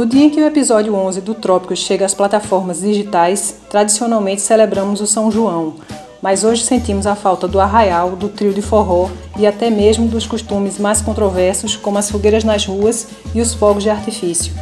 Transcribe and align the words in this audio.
No 0.00 0.06
dia 0.06 0.24
em 0.24 0.30
que 0.30 0.40
o 0.40 0.46
episódio 0.46 0.94
11 0.94 1.20
do 1.20 1.34
Trópicos 1.34 1.80
chega 1.80 2.06
às 2.06 2.14
plataformas 2.14 2.80
digitais, 2.80 3.56
tradicionalmente 3.68 4.40
celebramos 4.40 4.98
o 5.02 5.06
São 5.06 5.30
João, 5.30 5.74
mas 6.22 6.42
hoje 6.42 6.64
sentimos 6.64 7.06
a 7.06 7.14
falta 7.14 7.46
do 7.46 7.60
arraial, 7.60 8.16
do 8.16 8.30
trio 8.30 8.54
de 8.54 8.62
forró 8.62 9.10
e 9.38 9.46
até 9.46 9.68
mesmo 9.68 10.08
dos 10.08 10.26
costumes 10.26 10.78
mais 10.78 11.02
controversos, 11.02 11.76
como 11.76 11.98
as 11.98 12.10
fogueiras 12.10 12.44
nas 12.44 12.64
ruas 12.64 13.08
e 13.34 13.42
os 13.42 13.52
fogos 13.52 13.82
de 13.82 13.90
artifício. 13.90 14.54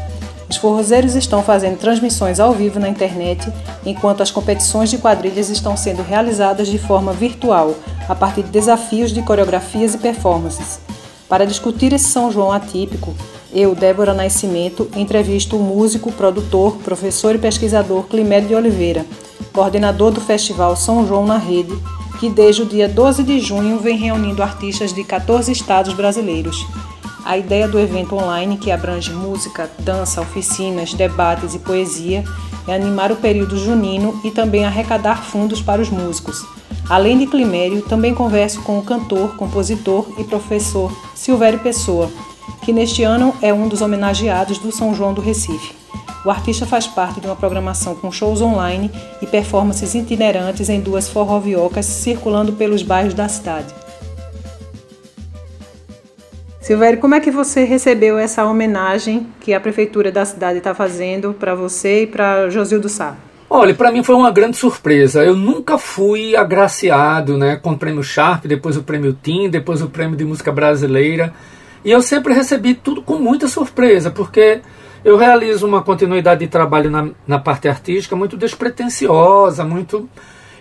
Os 0.50 0.56
forrozeiros 0.56 1.14
estão 1.14 1.40
fazendo 1.40 1.78
transmissões 1.78 2.40
ao 2.40 2.52
vivo 2.52 2.80
na 2.80 2.88
internet, 2.88 3.48
enquanto 3.86 4.24
as 4.24 4.32
competições 4.32 4.90
de 4.90 4.98
quadrilhas 4.98 5.50
estão 5.50 5.76
sendo 5.76 6.02
realizadas 6.02 6.66
de 6.66 6.78
forma 6.78 7.12
virtual, 7.12 7.76
a 8.08 8.14
partir 8.16 8.42
de 8.42 8.50
desafios 8.50 9.12
de 9.12 9.22
coreografias 9.22 9.94
e 9.94 9.98
performances. 9.98 10.80
Para 11.28 11.46
discutir 11.46 11.92
esse 11.92 12.06
São 12.06 12.32
João 12.32 12.50
atípico, 12.50 13.14
eu, 13.52 13.74
Débora 13.74 14.12
Nascimento, 14.12 14.88
entrevisto 14.94 15.56
o 15.56 15.62
músico, 15.62 16.12
produtor, 16.12 16.76
professor 16.78 17.34
e 17.34 17.38
pesquisador 17.38 18.04
Climédio 18.04 18.48
de 18.48 18.54
Oliveira, 18.54 19.06
coordenador 19.52 20.10
do 20.10 20.20
Festival 20.20 20.76
São 20.76 21.06
João 21.06 21.26
na 21.26 21.38
Rede, 21.38 21.76
que 22.20 22.28
desde 22.28 22.62
o 22.62 22.66
dia 22.66 22.88
12 22.88 23.22
de 23.22 23.40
junho 23.40 23.78
vem 23.78 23.96
reunindo 23.96 24.42
artistas 24.42 24.92
de 24.92 25.02
14 25.02 25.50
estados 25.50 25.94
brasileiros. 25.94 26.66
A 27.24 27.36
ideia 27.36 27.68
do 27.68 27.78
evento 27.78 28.16
online, 28.16 28.56
que 28.56 28.70
abrange 28.70 29.12
música, 29.12 29.70
dança, 29.80 30.20
oficinas, 30.20 30.94
debates 30.94 31.54
e 31.54 31.58
poesia, 31.58 32.24
é 32.66 32.74
animar 32.74 33.10
o 33.12 33.16
período 33.16 33.56
junino 33.56 34.20
e 34.24 34.30
também 34.30 34.64
arrecadar 34.64 35.24
fundos 35.24 35.60
para 35.60 35.80
os 35.80 35.88
músicos. 35.88 36.44
Além 36.88 37.18
de 37.18 37.26
Climério, 37.26 37.82
também 37.82 38.14
converso 38.14 38.62
com 38.62 38.78
o 38.78 38.82
cantor, 38.82 39.36
compositor 39.36 40.06
e 40.18 40.24
professor 40.24 40.90
Silvério 41.14 41.58
Pessoa, 41.58 42.10
que 42.62 42.72
neste 42.72 43.02
ano 43.02 43.34
é 43.40 43.52
um 43.52 43.68
dos 43.68 43.82
homenageados 43.82 44.58
do 44.58 44.70
São 44.70 44.94
João 44.94 45.14
do 45.14 45.20
Recife. 45.20 45.74
O 46.24 46.30
artista 46.30 46.66
faz 46.66 46.86
parte 46.86 47.20
de 47.20 47.26
uma 47.26 47.36
programação 47.36 47.94
com 47.94 48.10
shows 48.10 48.42
online 48.42 48.90
e 49.22 49.26
performances 49.26 49.94
itinerantes 49.94 50.68
em 50.68 50.80
duas 50.80 51.08
forroviocas 51.08 51.86
circulando 51.86 52.52
pelos 52.52 52.82
bairros 52.82 53.14
da 53.14 53.28
cidade. 53.28 53.72
Silvério, 56.60 56.98
como 56.98 57.14
é 57.14 57.20
que 57.20 57.30
você 57.30 57.64
recebeu 57.64 58.18
essa 58.18 58.44
homenagem 58.44 59.26
que 59.40 59.54
a 59.54 59.60
prefeitura 59.60 60.12
da 60.12 60.24
cidade 60.26 60.58
está 60.58 60.74
fazendo 60.74 61.32
para 61.32 61.54
você 61.54 62.02
e 62.02 62.06
para 62.06 62.50
Josildo 62.50 62.90
Sá? 62.90 63.16
Olha, 63.48 63.72
para 63.72 63.90
mim 63.90 64.02
foi 64.02 64.14
uma 64.14 64.30
grande 64.30 64.58
surpresa. 64.58 65.24
Eu 65.24 65.34
nunca 65.34 65.78
fui 65.78 66.36
agraciado, 66.36 67.38
né, 67.38 67.56
com 67.56 67.70
o 67.70 67.78
prêmio 67.78 68.02
Sharp, 68.02 68.44
depois 68.44 68.76
o 68.76 68.82
prêmio 68.82 69.16
Tim, 69.22 69.48
depois 69.48 69.80
o 69.80 69.88
prêmio 69.88 70.14
de 70.14 70.26
música 70.26 70.52
brasileira. 70.52 71.32
E 71.84 71.90
eu 71.90 72.02
sempre 72.02 72.34
recebi 72.34 72.74
tudo 72.74 73.02
com 73.02 73.18
muita 73.18 73.48
surpresa, 73.48 74.10
porque 74.10 74.60
eu 75.04 75.16
realizo 75.16 75.66
uma 75.66 75.82
continuidade 75.82 76.40
de 76.40 76.48
trabalho 76.48 76.90
na, 76.90 77.08
na 77.26 77.38
parte 77.38 77.68
artística 77.68 78.16
muito 78.16 78.36
despretensiosa, 78.36 79.64
muito 79.64 80.08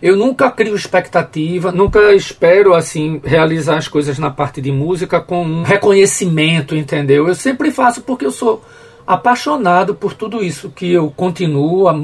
eu 0.01 0.15
nunca 0.15 0.51
crio 0.51 0.75
expectativa, 0.75 1.71
nunca 1.71 2.13
espero 2.13 2.75
assim 2.75 3.19
realizar 3.23 3.77
as 3.77 3.87
coisas 3.87 4.19
na 4.19 4.29
parte 4.29 4.61
de 4.61 4.71
música 4.71 5.19
com 5.19 5.43
um 5.43 5.63
reconhecimento, 5.63 6.75
entendeu? 6.75 7.27
Eu 7.27 7.33
sempre 7.33 7.71
faço 7.71 8.01
porque 8.01 8.25
eu 8.25 8.31
sou 8.31 8.63
apaixonado 9.07 9.95
por 9.95 10.13
tudo 10.13 10.43
isso 10.43 10.69
que 10.69 10.91
eu 10.91 11.09
continuo 11.09 11.87
há 11.87 11.99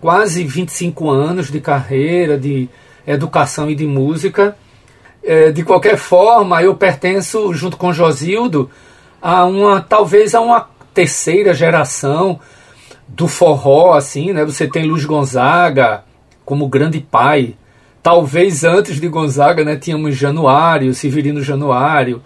quase 0.00 0.44
25 0.44 1.10
anos 1.10 1.50
de 1.50 1.60
carreira, 1.60 2.38
de 2.38 2.68
educação 3.06 3.68
e 3.70 3.74
de 3.74 3.86
música. 3.86 4.56
É, 5.26 5.50
de 5.50 5.64
qualquer 5.64 5.96
forma, 5.96 6.62
eu 6.62 6.76
pertenço 6.76 7.52
junto 7.52 7.76
com 7.76 7.92
Josildo 7.92 8.70
a 9.20 9.44
uma 9.44 9.80
talvez 9.80 10.36
a 10.36 10.40
uma 10.40 10.68
terceira 10.94 11.52
geração 11.52 12.38
do 13.08 13.26
forró 13.26 13.94
assim, 13.94 14.32
né? 14.32 14.44
Você 14.44 14.68
tem 14.68 14.86
Luiz 14.86 15.04
Gonzaga, 15.04 16.04
como 16.44 16.68
grande 16.68 17.00
pai. 17.00 17.56
Talvez 18.02 18.62
antes 18.62 19.00
de 19.00 19.08
Gonzaga, 19.08 19.64
né, 19.64 19.74
tínhamos 19.74 20.16
Januário, 20.16 20.94
Severino 20.94 21.42
Januário, 21.42 22.22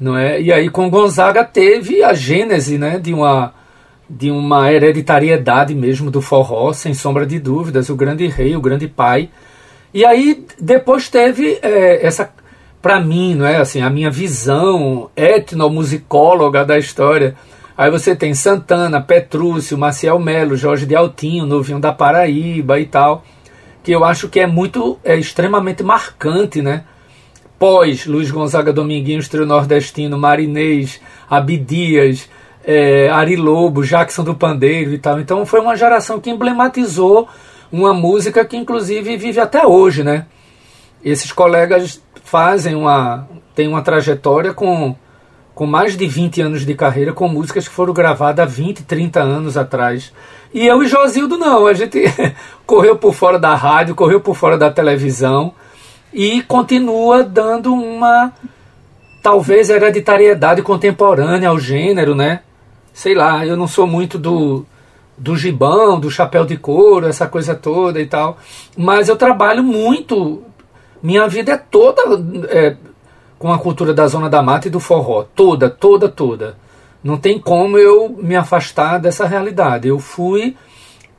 não 0.00 0.16
é? 0.16 0.40
E 0.40 0.50
aí 0.50 0.70
com 0.70 0.88
Gonzaga 0.88 1.44
teve 1.44 2.02
a 2.02 2.14
gênese, 2.14 2.78
né, 2.78 2.98
de 2.98 3.12
uma 3.12 3.52
de 4.08 4.30
uma 4.30 4.70
hereditariedade 4.72 5.74
mesmo 5.74 6.10
do 6.10 6.20
forró, 6.20 6.72
sem 6.72 6.94
sombra 6.94 7.26
de 7.26 7.38
dúvidas, 7.38 7.88
o 7.88 7.96
grande 7.96 8.26
rei, 8.26 8.56
o 8.56 8.60
grande 8.60 8.88
pai. 8.88 9.30
E 9.94 10.04
aí 10.04 10.44
depois 10.60 11.08
teve 11.08 11.58
é, 11.62 12.04
essa 12.04 12.30
para 12.82 13.00
mim, 13.00 13.34
não 13.34 13.46
é 13.46 13.56
assim, 13.56 13.80
a 13.80 13.88
minha 13.88 14.10
visão 14.10 15.08
etnomusicóloga 15.16 16.66
da 16.66 16.76
história. 16.76 17.34
Aí 17.78 17.90
você 17.90 18.14
tem 18.14 18.34
Santana, 18.34 19.00
Petrúcio, 19.00 19.78
Maciel 19.78 20.18
Melo, 20.18 20.54
Jorge 20.54 20.84
de 20.84 20.94
Altinho, 20.94 21.46
Novinho 21.46 21.80
da 21.80 21.92
Paraíba 21.92 22.78
e 22.78 22.84
tal 22.84 23.24
que 23.84 23.92
eu 23.92 24.02
acho 24.02 24.30
que 24.30 24.40
é 24.40 24.46
muito, 24.46 24.98
é 25.04 25.14
extremamente 25.14 25.82
marcante, 25.82 26.62
né? 26.62 26.84
Pós 27.58 28.06
Luiz 28.06 28.30
Gonzaga 28.30 28.72
Dominguinhos, 28.72 29.28
trio 29.28 29.44
nordestino, 29.44 30.18
Marinês, 30.18 31.00
Abidias, 31.28 32.28
é, 32.64 33.10
Ari 33.10 33.36
Lobo, 33.36 33.84
Jackson 33.84 34.24
do 34.24 34.34
Pandeiro 34.34 34.94
e 34.94 34.98
tal. 34.98 35.20
Então 35.20 35.44
foi 35.44 35.60
uma 35.60 35.76
geração 35.76 36.18
que 36.18 36.30
emblematizou 36.30 37.28
uma 37.70 37.92
música 37.92 38.44
que 38.44 38.56
inclusive 38.56 39.16
vive 39.16 39.40
até 39.40 39.66
hoje, 39.66 40.02
né? 40.02 40.26
Esses 41.04 41.32
colegas 41.32 42.00
fazem 42.24 42.74
uma, 42.74 43.28
tem 43.54 43.68
uma 43.68 43.82
trajetória 43.82 44.54
com, 44.54 44.96
com 45.54 45.66
mais 45.66 45.96
de 45.96 46.06
20 46.06 46.40
anos 46.40 46.64
de 46.64 46.74
carreira, 46.74 47.12
com 47.12 47.28
músicas 47.28 47.68
que 47.68 47.74
foram 47.74 47.92
gravadas 47.92 48.44
há 48.44 48.48
20, 48.48 48.84
30 48.84 49.20
anos 49.20 49.56
atrás. 49.56 50.12
E 50.52 50.66
eu 50.66 50.82
e 50.82 50.88
Josildo 50.88 51.36
não, 51.36 51.66
a 51.66 51.74
gente 51.74 52.02
correu 52.64 52.96
por 52.96 53.12
fora 53.12 53.38
da 53.38 53.54
rádio, 53.54 53.94
correu 53.94 54.20
por 54.20 54.34
fora 54.34 54.56
da 54.56 54.70
televisão 54.70 55.52
e 56.12 56.42
continua 56.42 57.22
dando 57.22 57.74
uma 57.74 58.32
talvez 59.22 59.68
hereditariedade 59.68 60.62
contemporânea 60.62 61.48
ao 61.48 61.58
gênero, 61.58 62.14
né? 62.14 62.40
Sei 62.92 63.14
lá, 63.14 63.44
eu 63.44 63.56
não 63.56 63.66
sou 63.66 63.86
muito 63.86 64.18
do 64.18 64.64
do 65.16 65.36
gibão, 65.36 65.98
do 65.98 66.10
chapéu 66.10 66.44
de 66.44 66.56
couro, 66.56 67.06
essa 67.06 67.26
coisa 67.26 67.54
toda 67.54 68.00
e 68.00 68.06
tal, 68.06 68.38
mas 68.76 69.08
eu 69.08 69.16
trabalho 69.16 69.62
muito, 69.62 70.42
minha 71.02 71.28
vida 71.28 71.52
é 71.52 71.56
toda 71.56 72.02
é, 72.48 72.76
com 73.38 73.52
a 73.52 73.58
cultura 73.58 73.92
da 73.92 74.06
zona 74.06 74.28
da 74.28 74.42
mata 74.42 74.68
e 74.68 74.70
do 74.70 74.80
forró, 74.80 75.24
toda, 75.34 75.68
toda, 75.70 76.08
toda. 76.08 76.56
Não 77.02 77.18
tem 77.18 77.38
como 77.38 77.76
eu 77.76 78.08
me 78.08 78.34
afastar 78.34 78.98
dessa 78.98 79.26
realidade. 79.26 79.86
Eu 79.86 79.98
fui 79.98 80.56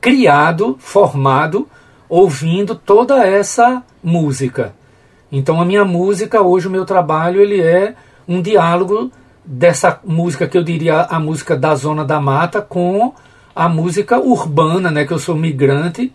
criado, 0.00 0.76
formado, 0.80 1.68
ouvindo 2.08 2.74
toda 2.74 3.24
essa 3.24 3.82
música. 4.02 4.74
Então 5.30 5.60
a 5.60 5.64
minha 5.64 5.84
música, 5.84 6.42
hoje 6.42 6.66
o 6.66 6.70
meu 6.70 6.84
trabalho, 6.84 7.40
ele 7.40 7.60
é 7.60 7.94
um 8.26 8.42
diálogo 8.42 9.12
dessa 9.44 10.00
música 10.04 10.48
que 10.48 10.58
eu 10.58 10.64
diria 10.64 11.02
a 11.02 11.20
música 11.20 11.56
da 11.56 11.74
zona 11.76 12.04
da 12.04 12.20
mata 12.20 12.60
com 12.60 13.14
a 13.56 13.70
música 13.70 14.18
urbana, 14.18 14.90
né, 14.90 15.06
que 15.06 15.12
eu 15.12 15.18
sou 15.18 15.34
migrante. 15.34 16.12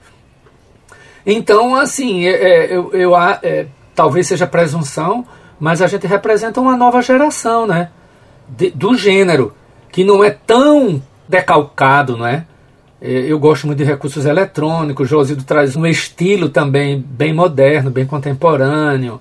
Então, 1.25 1.75
assim, 1.75 2.28
é, 2.28 2.31
é, 2.31 2.78
eu, 2.78 2.94
eu 2.94 3.18
é, 3.18 3.66
talvez 3.96 4.28
seja 4.28 4.46
presunção, 4.46 5.25
mas 5.59 5.81
a 5.81 5.88
gente 5.88 6.06
representa 6.06 6.62
uma 6.62 6.78
nova 6.78 7.01
geração, 7.01 7.66
né, 7.66 7.90
de, 8.47 8.69
do 8.69 8.96
gênero 8.96 9.56
que 9.91 10.03
não 10.03 10.24
é 10.24 10.30
tão 10.30 11.01
decalcado, 11.28 12.16
não 12.16 12.27
é? 12.27 12.45
é? 13.01 13.12
Eu 13.12 13.39
gosto 13.39 13.66
muito 13.66 13.80
de 13.80 13.86
recursos 13.86 14.25
eletrônicos, 14.25 15.10
Josildo 15.10 15.44
traz 15.44 15.75
um 15.75 15.86
estilo 15.86 16.48
também 16.48 17.00
bem 17.00 17.33
moderno, 17.33 17.89
bem 17.89 18.06
contemporâneo. 18.06 19.19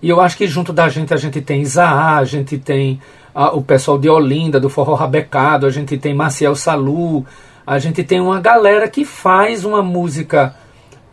E 0.00 0.08
eu 0.08 0.20
acho 0.20 0.36
que 0.36 0.46
junto 0.46 0.72
da 0.72 0.88
gente 0.88 1.12
a 1.12 1.16
gente 1.16 1.40
tem 1.40 1.60
Isaá, 1.60 2.16
a 2.16 2.24
gente 2.24 2.56
tem 2.56 3.00
a, 3.34 3.54
o 3.54 3.62
pessoal 3.62 3.98
de 3.98 4.08
Olinda, 4.08 4.58
do 4.58 4.68
Forró 4.68 4.94
Rabecado, 4.94 5.66
a 5.66 5.70
gente 5.70 5.98
tem 5.98 6.14
Maciel 6.14 6.54
Salu, 6.54 7.24
a 7.68 7.78
gente 7.78 8.02
tem 8.02 8.18
uma 8.18 8.40
galera 8.40 8.88
que 8.88 9.04
faz 9.04 9.62
uma 9.62 9.82
música 9.82 10.56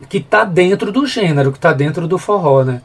que 0.08 0.16
está 0.16 0.42
dentro 0.42 0.90
do 0.90 1.04
gênero, 1.04 1.52
que 1.52 1.58
está 1.58 1.70
dentro 1.70 2.08
do 2.08 2.16
forró, 2.16 2.64
né? 2.64 2.80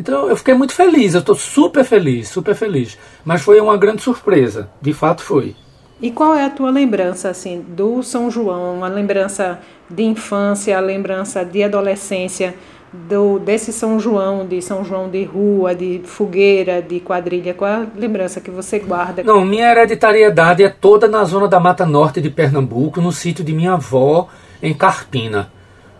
Então 0.00 0.30
eu 0.30 0.34
fiquei 0.34 0.54
muito 0.54 0.72
feliz, 0.72 1.12
eu 1.12 1.20
estou 1.20 1.34
super 1.34 1.84
feliz, 1.84 2.30
super 2.30 2.54
feliz. 2.54 2.96
Mas 3.22 3.42
foi 3.42 3.60
uma 3.60 3.76
grande 3.76 4.00
surpresa, 4.00 4.70
de 4.80 4.94
fato 4.94 5.22
foi. 5.22 5.54
E 6.00 6.10
qual 6.10 6.34
é 6.34 6.46
a 6.46 6.50
tua 6.50 6.70
lembrança 6.70 7.28
assim 7.28 7.60
do 7.60 8.02
São 8.02 8.30
João? 8.30 8.78
Uma 8.78 8.88
lembrança 8.88 9.60
de 9.90 10.04
infância, 10.04 10.78
a 10.78 10.80
lembrança 10.80 11.44
de 11.44 11.62
adolescência 11.62 12.54
do 12.92 13.38
desse 13.38 13.72
São 13.72 13.98
João, 13.98 14.46
de 14.46 14.60
São 14.60 14.84
João 14.84 15.08
de 15.08 15.24
rua, 15.24 15.74
de 15.74 16.02
fogueira, 16.04 16.82
de 16.82 17.00
quadrilha? 17.00 17.54
Qual 17.54 17.70
é 17.70 17.74
a 17.74 17.86
lembrança 17.96 18.40
que 18.40 18.50
você 18.50 18.78
guarda? 18.78 19.22
Não, 19.22 19.44
minha 19.44 19.70
hereditariedade 19.70 20.62
é 20.62 20.68
toda 20.68 21.08
na 21.08 21.24
zona 21.24 21.48
da 21.48 21.58
Mata 21.58 21.86
Norte 21.86 22.20
de 22.20 22.28
Pernambuco, 22.28 23.00
no 23.00 23.10
sítio 23.10 23.42
de 23.42 23.52
minha 23.52 23.72
avó 23.74 24.28
em 24.62 24.74
Carpina. 24.74 25.50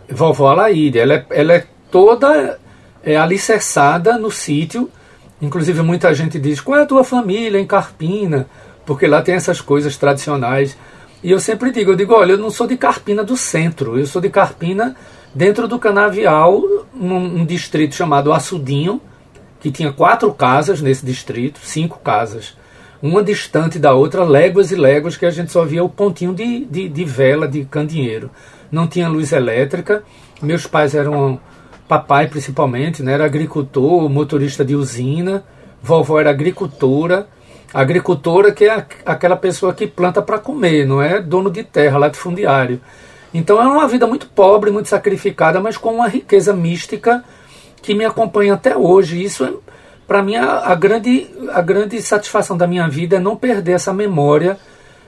Vovó 0.08 0.48
Alaíde, 0.48 0.98
ela 0.98 1.14
é, 1.14 1.26
ela 1.30 1.54
é 1.54 1.64
toda 1.90 2.58
é, 3.02 3.16
alicerçada 3.16 4.18
no 4.18 4.30
sítio. 4.30 4.90
Inclusive, 5.40 5.80
muita 5.80 6.12
gente 6.14 6.38
diz: 6.38 6.60
qual 6.60 6.78
é 6.78 6.82
a 6.82 6.86
tua 6.86 7.02
família 7.02 7.58
em 7.58 7.66
Carpina? 7.66 8.46
Porque 8.84 9.06
lá 9.06 9.22
tem 9.22 9.34
essas 9.34 9.60
coisas 9.60 9.96
tradicionais. 9.96 10.76
E 11.22 11.30
eu 11.30 11.38
sempre 11.38 11.70
digo, 11.70 11.92
eu 11.92 11.96
digo, 11.96 12.14
olha, 12.14 12.32
eu 12.32 12.38
não 12.38 12.50
sou 12.50 12.66
de 12.66 12.76
Carpina 12.76 13.22
do 13.22 13.36
centro, 13.36 13.96
eu 13.96 14.06
sou 14.06 14.20
de 14.20 14.28
Carpina 14.28 14.96
dentro 15.34 15.67
do 15.67 15.79
Canavial, 15.79 16.62
num, 16.94 17.40
um 17.40 17.44
distrito 17.44 17.94
chamado 17.94 18.32
Açudinho, 18.32 19.00
que 19.61 19.70
tinha 19.70 19.93
quatro 19.93 20.32
casas 20.32 20.81
nesse 20.81 21.06
distrito, 21.06 21.61
cinco 21.62 21.99
casas, 22.00 22.56
uma 23.00 23.23
distante 23.23 23.79
da 23.79 23.93
outra, 23.94 24.25
léguas 24.25 24.70
e 24.70 24.76
léguas, 24.76 25.17
que 25.17 25.26
a 25.26 25.31
gente 25.31 25.50
só 25.50 25.64
via 25.64 25.82
o 25.82 25.88
pontinho 25.88 26.34
de, 26.34 26.64
de, 26.64 26.88
de 26.88 27.05
vela, 27.05 27.49
de 27.49 27.64
candeeiro. 27.64 28.31
Não 28.70 28.87
tinha 28.87 29.08
luz 29.08 29.32
elétrica, 29.32 30.05
meus 30.40 30.67
pais 30.67 30.94
eram, 30.94 31.40
papai 31.88 32.26
principalmente, 32.28 33.02
né, 33.02 33.12
era 33.12 33.25
agricultor, 33.25 34.08
motorista 34.08 34.64
de 34.64 34.75
usina, 34.75 35.44
vovó 35.82 36.20
era 36.20 36.31
agricultora, 36.31 37.26
agricultora 37.75 38.52
que 38.52 38.64
é 38.64 38.87
aquela 39.05 39.37
pessoa 39.37 39.75
que 39.75 39.87
planta 39.87 40.23
para 40.23 40.38
comer, 40.38 40.87
não 40.87 41.02
é? 41.02 41.20
Dono 41.20 41.50
de 41.50 41.64
terra, 41.64 41.99
latifundiário. 41.99 42.81
Então 43.32 43.61
é 43.61 43.67
uma 43.67 43.88
vida 43.88 44.06
muito 44.06 44.26
pobre, 44.26 44.70
muito 44.70 44.88
sacrificada, 44.88 45.61
mas 45.61 45.76
com 45.76 45.94
uma 45.94 46.08
riqueza 46.08 46.52
mística 46.52 47.25
que 47.81 47.94
me 47.94 48.05
acompanha 48.05 48.55
até 48.55 48.76
hoje. 48.76 49.23
Isso 49.23 49.44
é, 49.44 49.52
para 50.06 50.23
mim, 50.23 50.37
a, 50.37 50.70
a, 50.70 50.75
grande, 50.75 51.29
a 51.52 51.62
grande 51.62 52.00
satisfação 52.02 52.56
da 52.56 52.67
minha 52.67 52.88
vida 52.88 53.17
é 53.17 53.20
não 53.20 53.37
perder 53.37 53.73
essa 53.73 53.93
memória 53.93 54.58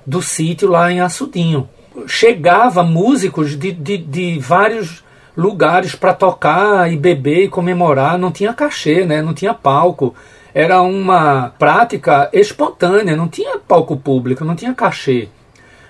do 0.07 0.23
sítio 0.23 0.69
lá 0.69 0.91
em 0.91 1.01
Açudinho. 1.01 1.69
Chegava 2.07 2.83
músicos 2.83 3.57
de, 3.57 3.71
de, 3.71 3.99
de 3.99 4.39
vários 4.39 5.05
lugares 5.37 5.95
para 5.95 6.15
tocar 6.15 6.91
e 6.93 6.97
beber 6.97 7.45
e 7.45 7.49
comemorar, 7.49 8.19
não 8.19 8.33
tinha 8.33 8.53
cachê, 8.53 9.05
né? 9.05 9.21
não 9.21 9.35
tinha 9.35 9.55
palco. 9.55 10.15
Era 10.53 10.81
uma 10.83 11.53
prática 11.59 12.31
espontânea, 12.33 13.17
não 13.17 13.29
tinha 13.29 13.59
palco 13.59 13.97
público, 13.97 14.45
não 14.45 14.55
tinha 14.55 14.73
cachê. 14.73 15.29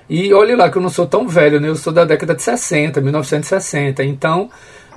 E 0.09 0.33
olhe 0.35 0.55
lá 0.55 0.71
que 0.71 0.77
eu 0.77 0.83
não 0.83 0.91
sou 0.91 1.07
tão 1.07 1.27
velho, 1.27 1.61
né? 1.61 1.69
eu 1.69 1.77
sou 1.77 1.93
da 1.93 2.05
década 2.05 2.35
de 2.35 2.43
60, 2.43 3.01
1960. 3.01 4.05
Então, 4.05 4.51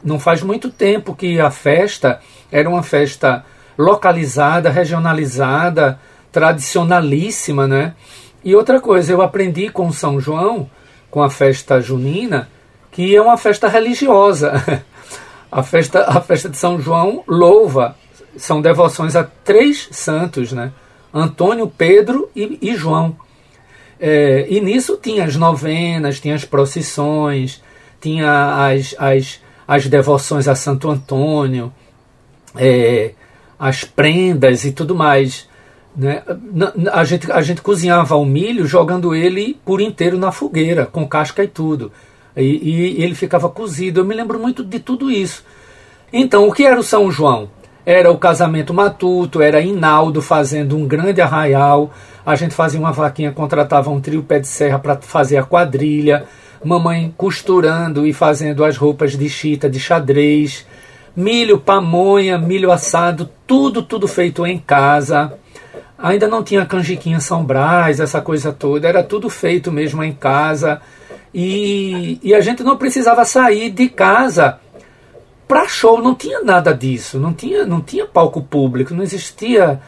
não 0.04 0.19
faz 0.19 0.42
muito 0.42 0.69
tempo 0.69 1.15
que 1.15 1.39
a 1.39 1.50
festa 1.50 2.19
era 2.51 2.68
uma 2.69 2.83
festa 2.83 3.45
localizada, 3.77 4.69
regionalizada, 4.69 6.00
tradicionalíssima, 6.31 7.68
né? 7.68 7.94
E 8.44 8.56
outra 8.56 8.80
coisa, 8.80 9.12
eu 9.12 9.21
aprendi 9.21 9.69
com 9.69 9.92
São 9.92 10.19
João, 10.19 10.69
com 11.09 11.21
a 11.21 11.30
festa 11.30 11.81
junina, 11.81 12.50
que 12.92 13.15
é 13.15 13.21
uma 13.21 13.38
festa 13.38 13.68
religiosa. 13.68 14.54
A 15.50 15.63
festa, 15.63 16.04
a 16.04 16.19
festa 16.19 16.50
de 16.50 16.57
São 16.57 16.80
João 16.80 17.24
louva, 17.25 17.95
são 18.36 18.62
devoções 18.62 19.15
a 19.15 19.24
três 19.24 19.88
santos, 19.92 20.51
né? 20.51 20.74
Antônio, 21.13 21.68
Pedro 21.69 22.30
e, 22.36 22.59
e 22.62 22.75
João. 22.75 23.15
É, 23.99 24.45
e 24.49 24.61
nisso 24.61 24.97
tinha 25.01 25.25
as 25.25 25.35
novenas, 25.35 26.19
tinha 26.19 26.35
as 26.35 26.45
procissões, 26.45 27.61
tinha 27.99 28.67
as, 28.67 28.95
as 28.97 29.39
as 29.67 29.85
devoções 29.88 30.47
a 30.47 30.55
Santo 30.55 30.89
Antônio, 30.89 31.73
é, 32.55 33.11
as 33.59 33.83
prendas 33.83 34.63
e 34.63 34.71
tudo 34.71 34.95
mais. 34.95 35.47
Né? 35.95 36.23
A, 36.94 37.03
gente, 37.03 37.29
a 37.31 37.41
gente 37.41 37.61
cozinhava 37.61 38.15
o 38.15 38.25
milho 38.25 38.65
jogando 38.65 39.13
ele 39.13 39.59
por 39.65 39.81
inteiro 39.81 40.17
na 40.17 40.31
fogueira, 40.31 40.85
com 40.85 41.05
casca 41.05 41.44
e 41.44 41.47
tudo. 41.47 41.91
E, 42.35 42.44
e 42.44 43.03
ele 43.03 43.15
ficava 43.15 43.49
cozido. 43.49 43.99
Eu 43.99 44.05
me 44.05 44.15
lembro 44.15 44.39
muito 44.39 44.63
de 44.63 44.79
tudo 44.79 45.11
isso. 45.11 45.44
Então, 46.13 46.47
o 46.47 46.53
que 46.53 46.63
era 46.63 46.79
o 46.79 46.83
São 46.83 47.11
João? 47.11 47.49
Era 47.85 48.11
o 48.11 48.17
casamento 48.17 48.73
matuto, 48.73 49.41
era 49.41 49.61
Inaldo 49.61 50.21
fazendo 50.21 50.77
um 50.77 50.88
grande 50.88 51.21
arraial. 51.21 51.91
A 52.27 52.35
gente 52.35 52.53
fazia 52.53 52.77
uma 52.77 52.91
vaquinha, 52.91 53.31
contratava 53.31 53.89
um 53.89 54.01
trio 54.01 54.21
pé 54.21 54.38
de 54.38 54.50
serra 54.50 54.77
para 54.77 54.97
fazer 54.97 55.38
a 55.38 55.45
quadrilha 55.45 56.25
mamãe 56.62 57.13
costurando 57.15 58.06
e 58.06 58.12
fazendo 58.12 58.65
as 58.65 58.75
roupas 58.75 59.18
de 59.18 59.29
chita, 59.29 59.69
de 59.69 59.79
xadrez, 59.79 60.65
milho, 61.15 61.57
pamonha, 61.57 62.38
milho 62.38 62.69
assado, 62.69 63.29
tudo, 63.47 63.81
tudo 63.81 64.09
feito 64.09 64.45
em 64.45 64.57
casa. 64.57 65.35
Ainda 65.97 66.27
não 66.27 66.44
tinha 66.44 66.65
canjiquinha 66.65 67.21
São 67.21 67.45
Brás, 67.45 68.01
essa 68.01 68.19
coisa 68.19 68.51
toda, 68.51 68.89
era 68.89 69.01
tudo 69.01 69.30
feito 69.30 69.71
mesmo 69.71 70.03
em 70.03 70.12
casa. 70.12 70.81
E, 71.33 72.19
e 72.21 72.35
a 72.35 72.41
gente 72.41 72.62
não 72.62 72.75
precisava 72.75 73.23
sair 73.23 73.69
de 73.69 73.88
casa 73.88 74.59
para 75.47 75.65
show, 75.65 76.01
não 76.01 76.13
tinha 76.13 76.41
nada 76.41 76.73
disso, 76.73 77.18
não 77.18 77.33
tinha, 77.33 77.65
não 77.65 77.80
tinha 77.80 78.06
palco 78.06 78.41
público, 78.41 78.94
não 78.94 79.01
existia 79.01 79.80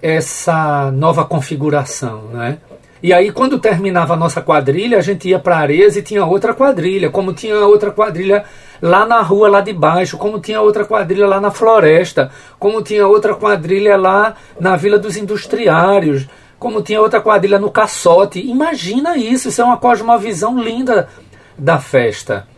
essa 0.00 0.90
nova 0.90 1.24
configuração, 1.24 2.22
né? 2.32 2.58
E 3.02 3.12
aí, 3.12 3.30
quando 3.30 3.58
terminava 3.58 4.14
a 4.14 4.16
nossa 4.16 4.40
quadrilha, 4.40 4.98
a 4.98 5.02
gente 5.02 5.28
ia 5.28 5.38
para 5.38 5.58
Areias 5.58 5.96
e 5.96 6.02
tinha 6.02 6.24
outra 6.24 6.54
quadrilha, 6.54 7.10
como 7.10 7.32
tinha 7.32 7.54
outra 7.66 7.90
quadrilha 7.90 8.44
lá 8.80 9.06
na 9.06 9.20
rua, 9.20 9.48
lá 9.48 9.60
de 9.60 9.72
baixo, 9.72 10.16
como 10.16 10.40
tinha 10.40 10.60
outra 10.60 10.84
quadrilha 10.84 11.26
lá 11.26 11.40
na 11.40 11.50
floresta, 11.50 12.30
como 12.58 12.82
tinha 12.82 13.06
outra 13.06 13.34
quadrilha 13.34 13.96
lá 13.96 14.34
na 14.58 14.76
Vila 14.76 14.98
dos 14.98 15.16
Industriários, 15.16 16.26
como 16.58 16.82
tinha 16.82 17.00
outra 17.00 17.20
quadrilha 17.20 17.58
no 17.58 17.70
Caçote. 17.70 18.40
Imagina 18.40 19.16
isso, 19.16 19.48
isso 19.48 19.60
é 19.60 19.64
uma 19.64 19.76
cosmovisão 19.76 20.58
linda 20.58 21.08
da 21.56 21.78
festa. 21.78 22.48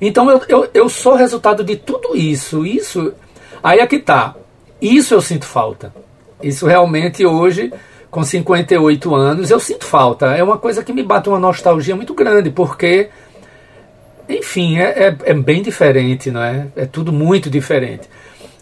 Então 0.00 0.30
eu, 0.30 0.42
eu, 0.48 0.70
eu 0.72 0.88
sou 0.88 1.14
resultado 1.14 1.64
de 1.64 1.76
tudo 1.76 2.16
isso. 2.16 2.64
Isso. 2.64 3.12
Aí 3.62 3.80
é 3.80 3.86
que 3.86 3.98
tá. 3.98 4.34
Isso 4.80 5.14
eu 5.14 5.20
sinto 5.20 5.44
falta. 5.44 5.92
Isso 6.42 6.66
realmente 6.66 7.24
hoje 7.24 7.72
com 8.10 8.24
58 8.24 9.14
anos, 9.14 9.50
eu 9.50 9.60
sinto 9.60 9.84
falta. 9.84 10.34
É 10.34 10.42
uma 10.42 10.58
coisa 10.58 10.82
que 10.82 10.92
me 10.92 11.02
bate 11.02 11.28
uma 11.28 11.38
nostalgia 11.38 11.94
muito 11.94 12.12
grande, 12.12 12.50
porque, 12.50 13.08
enfim, 14.28 14.78
é, 14.78 15.08
é, 15.08 15.16
é, 15.26 15.34
bem 15.34 15.62
diferente, 15.62 16.30
não 16.30 16.42
é? 16.42 16.66
É 16.74 16.86
tudo 16.86 17.12
muito 17.12 17.48
diferente. 17.48 18.08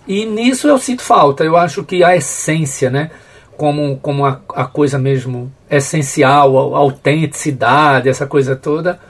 E 0.07 0.27
nisso 0.27 0.69
eu 0.69 0.79
sinto 0.79 1.03
falta. 1.03 1.45
Eu 1.45 1.57
acho 1.57 1.83
que 1.83 2.05
a 2.05 2.15
essência, 2.15 2.91
né? 2.91 3.11
Como, 3.57 3.99
como 3.99 4.25
a, 4.25 4.41
a 4.55 4.67
coisa 4.67 4.99
mesmo 4.99 5.51
essencial, 5.69 6.77
a 6.77 6.79
autenticidade, 6.79 8.09
essa 8.09 8.27
coisa 8.27 8.55
toda, 8.55 9.01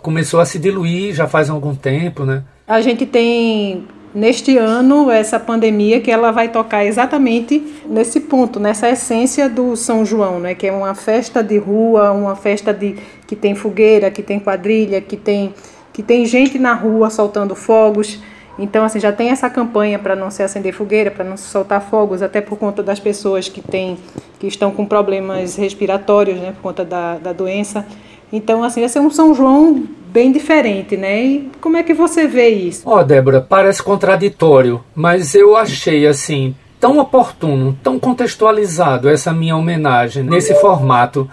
começou 0.00 0.40
a 0.40 0.46
se 0.46 0.58
diluir 0.58 1.14
já 1.14 1.26
faz 1.26 1.50
algum 1.50 1.74
tempo, 1.74 2.24
né? 2.24 2.42
A 2.66 2.80
gente 2.80 3.04
tem 3.04 3.86
neste 4.16 4.56
ano 4.56 5.10
essa 5.10 5.38
pandemia 5.38 6.00
que 6.00 6.10
ela 6.10 6.30
vai 6.30 6.48
tocar 6.48 6.86
exatamente 6.86 7.62
nesse 7.86 8.18
ponto, 8.18 8.58
nessa 8.58 8.88
essência 8.88 9.46
do 9.46 9.76
São 9.76 10.06
João, 10.06 10.40
né, 10.40 10.54
que 10.54 10.66
é 10.66 10.72
uma 10.72 10.94
festa 10.94 11.44
de 11.44 11.58
rua, 11.58 12.12
uma 12.12 12.34
festa 12.34 12.72
de 12.72 12.96
que 13.26 13.36
tem 13.36 13.54
fogueira, 13.54 14.10
que 14.10 14.22
tem 14.22 14.40
quadrilha, 14.40 15.02
que 15.02 15.18
tem 15.18 15.52
que 15.92 16.02
tem 16.02 16.24
gente 16.24 16.58
na 16.58 16.72
rua 16.72 17.10
soltando 17.10 17.54
fogos. 17.54 18.18
Então 18.58 18.84
assim 18.84 18.98
já 18.98 19.12
tem 19.12 19.28
essa 19.28 19.50
campanha 19.50 19.98
para 19.98 20.16
não 20.16 20.30
se 20.30 20.42
acender 20.42 20.72
fogueira, 20.72 21.10
para 21.10 21.24
não 21.24 21.36
se 21.36 21.44
soltar 21.44 21.82
fogos, 21.82 22.22
até 22.22 22.40
por 22.40 22.58
conta 22.58 22.82
das 22.82 22.98
pessoas 22.98 23.50
que 23.50 23.60
têm 23.60 23.98
que 24.40 24.46
estão 24.46 24.70
com 24.70 24.86
problemas 24.86 25.56
respiratórios, 25.56 26.40
né, 26.40 26.52
por 26.52 26.62
conta 26.62 26.86
da, 26.86 27.18
da 27.18 27.34
doença. 27.34 27.86
Então 28.32 28.64
assim 28.64 28.80
vai 28.80 28.88
ser 28.88 29.00
um 29.00 29.10
São 29.10 29.34
João 29.34 29.84
bem 30.16 30.32
diferente, 30.32 30.96
né? 30.96 31.22
E 31.22 31.50
como 31.60 31.76
é 31.76 31.82
que 31.82 31.92
você 31.92 32.26
vê 32.26 32.48
isso? 32.48 32.88
Ó, 32.88 33.00
oh, 33.00 33.04
Débora, 33.04 33.38
parece 33.38 33.82
contraditório, 33.82 34.82
mas 34.94 35.34
eu 35.34 35.54
achei 35.54 36.06
assim 36.06 36.54
tão 36.80 36.96
oportuno, 36.96 37.78
tão 37.82 37.98
contextualizado 37.98 39.10
essa 39.10 39.30
minha 39.30 39.54
homenagem 39.54 40.22
nesse 40.22 40.54
formato. 40.54 41.28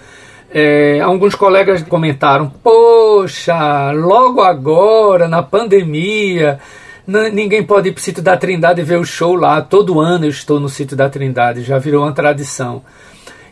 É, 0.54 1.00
alguns 1.00 1.34
colegas 1.34 1.82
comentaram: 1.84 2.50
Poxa, 2.62 3.92
logo 3.94 4.42
agora, 4.42 5.30
na 5.30 5.42
pandemia, 5.42 6.60
ninguém 7.08 7.64
pode 7.64 7.88
ir 7.88 7.94
para 7.94 8.02
o 8.02 8.04
sítio 8.04 8.22
da 8.22 8.36
Trindade 8.36 8.82
ver 8.82 9.00
o 9.00 9.06
show 9.06 9.34
lá. 9.34 9.62
Todo 9.62 10.02
ano 10.02 10.26
eu 10.26 10.30
estou 10.30 10.60
no 10.60 10.68
sítio 10.68 10.98
da 10.98 11.10
Trindade, 11.10 11.64
já 11.64 11.78
virou 11.78 12.04
uma 12.04 12.12
tradição. 12.12 12.84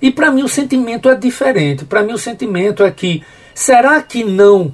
E 0.01 0.11
para 0.11 0.29
mim 0.29 0.43
o 0.43 0.49
sentimento 0.49 1.07
é 1.07 1.15
diferente. 1.15 1.85
Para 1.85 2.03
mim 2.03 2.11
o 2.11 2.17
sentimento 2.17 2.83
é 2.83 2.91
que 2.91 3.23
será 3.55 4.01
que 4.01 4.25
não 4.25 4.73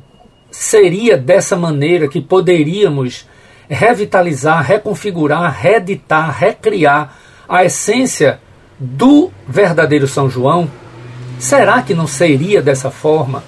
seria 0.52 1.18
dessa 1.18 1.56
maneira 1.56 2.08
que 2.08 2.22
poderíamos 2.22 3.28
revitalizar, 3.70 4.64
reconfigurar, 4.64 5.52
reeditar, 5.52 6.38
recriar 6.38 7.18
a 7.48 7.66
essência 7.66 8.40
do 8.80 9.32
verdadeiro 9.48 10.08
São 10.08 10.30
João? 10.30 10.70
Será 11.40 11.82
que 11.82 11.94
não 11.94 12.08
seria 12.08 12.62
dessa 12.62 12.90
forma? 12.90 13.44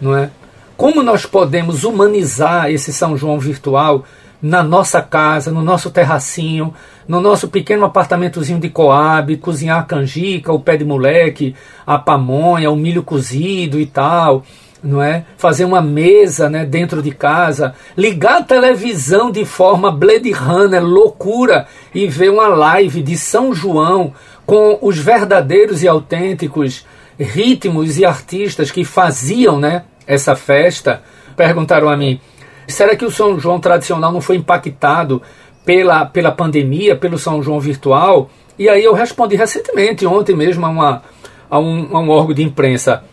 Não 0.00 0.16
é? 0.16 0.30
Como 0.76 1.02
nós 1.02 1.26
podemos 1.26 1.84
humanizar 1.84 2.70
esse 2.70 2.92
São 2.92 3.16
João 3.16 3.38
virtual 3.38 4.04
na 4.40 4.62
nossa 4.62 5.02
casa, 5.02 5.50
no 5.50 5.60
nosso 5.60 5.90
terracinho, 5.90 6.72
no 7.06 7.20
nosso 7.20 7.48
pequeno 7.48 7.84
apartamentozinho 7.84 8.58
de 8.58 8.70
Coab, 8.70 9.36
cozinhar 9.36 9.80
a 9.80 9.82
canjica, 9.82 10.52
o 10.52 10.60
pé 10.60 10.78
de 10.78 10.84
moleque, 10.84 11.54
a 11.86 11.98
pamonha, 11.98 12.70
o 12.70 12.76
milho 12.76 13.02
cozido 13.02 13.78
e 13.78 13.84
tal, 13.84 14.42
não 14.82 15.02
é? 15.02 15.24
Fazer 15.36 15.64
uma 15.64 15.80
mesa, 15.80 16.48
né, 16.48 16.64
dentro 16.64 17.02
de 17.02 17.10
casa, 17.10 17.74
ligar 17.96 18.38
a 18.38 18.44
televisão 18.44 19.30
de 19.30 19.44
forma 19.44 19.90
Blade 19.90 20.30
Runner, 20.32 20.82
loucura, 20.82 21.66
e 21.94 22.06
ver 22.06 22.30
uma 22.30 22.48
live 22.48 23.02
de 23.02 23.16
São 23.16 23.54
João 23.54 24.12
com 24.46 24.78
os 24.80 24.98
verdadeiros 24.98 25.82
e 25.82 25.88
autênticos 25.88 26.86
ritmos 27.18 27.98
e 27.98 28.04
artistas 28.04 28.70
que 28.70 28.84
faziam 28.84 29.58
né, 29.58 29.84
essa 30.06 30.34
festa 30.34 31.02
perguntaram 31.36 31.88
a 31.88 31.96
mim: 31.96 32.20
será 32.66 32.96
que 32.96 33.04
o 33.04 33.10
São 33.10 33.38
João 33.38 33.60
tradicional 33.60 34.12
não 34.12 34.20
foi 34.20 34.36
impactado 34.36 35.22
pela, 35.64 36.04
pela 36.06 36.32
pandemia, 36.32 36.96
pelo 36.96 37.18
São 37.18 37.42
João 37.42 37.60
virtual? 37.60 38.30
E 38.58 38.68
aí 38.68 38.84
eu 38.84 38.92
respondi 38.92 39.36
recentemente, 39.36 40.06
ontem 40.06 40.36
mesmo, 40.36 40.66
a, 40.66 40.68
uma, 40.68 41.02
a, 41.48 41.58
um, 41.58 41.96
a 41.96 42.00
um 42.00 42.10
órgão 42.10 42.34
de 42.34 42.42
imprensa. 42.42 43.04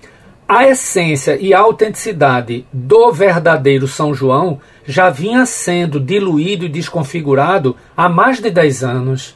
A 0.48 0.66
essência 0.66 1.36
e 1.36 1.54
a 1.54 1.60
autenticidade 1.60 2.66
do 2.72 3.12
verdadeiro 3.12 3.86
São 3.86 4.14
João 4.14 4.62
já 4.86 5.10
vinha 5.10 5.46
sendo 5.46 6.00
diluído 6.00 6.64
e 6.64 6.70
desconfigurado 6.70 7.76
há 7.98 8.08
mais 8.08 8.40
de 8.40 8.50
10 8.50 8.82
anos. 8.82 9.36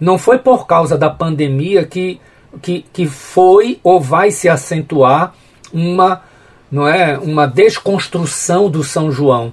Não 0.00 0.18
foi 0.18 0.38
por 0.38 0.66
causa 0.66 0.98
da 0.98 1.08
pandemia 1.08 1.86
que, 1.86 2.20
que, 2.60 2.84
que 2.92 3.06
foi 3.06 3.78
ou 3.84 4.00
vai 4.00 4.32
se 4.32 4.48
acentuar 4.48 5.34
uma, 5.72 6.22
não 6.68 6.88
é, 6.88 7.16
uma 7.16 7.46
desconstrução 7.46 8.68
do 8.68 8.82
São 8.82 9.12
João. 9.12 9.52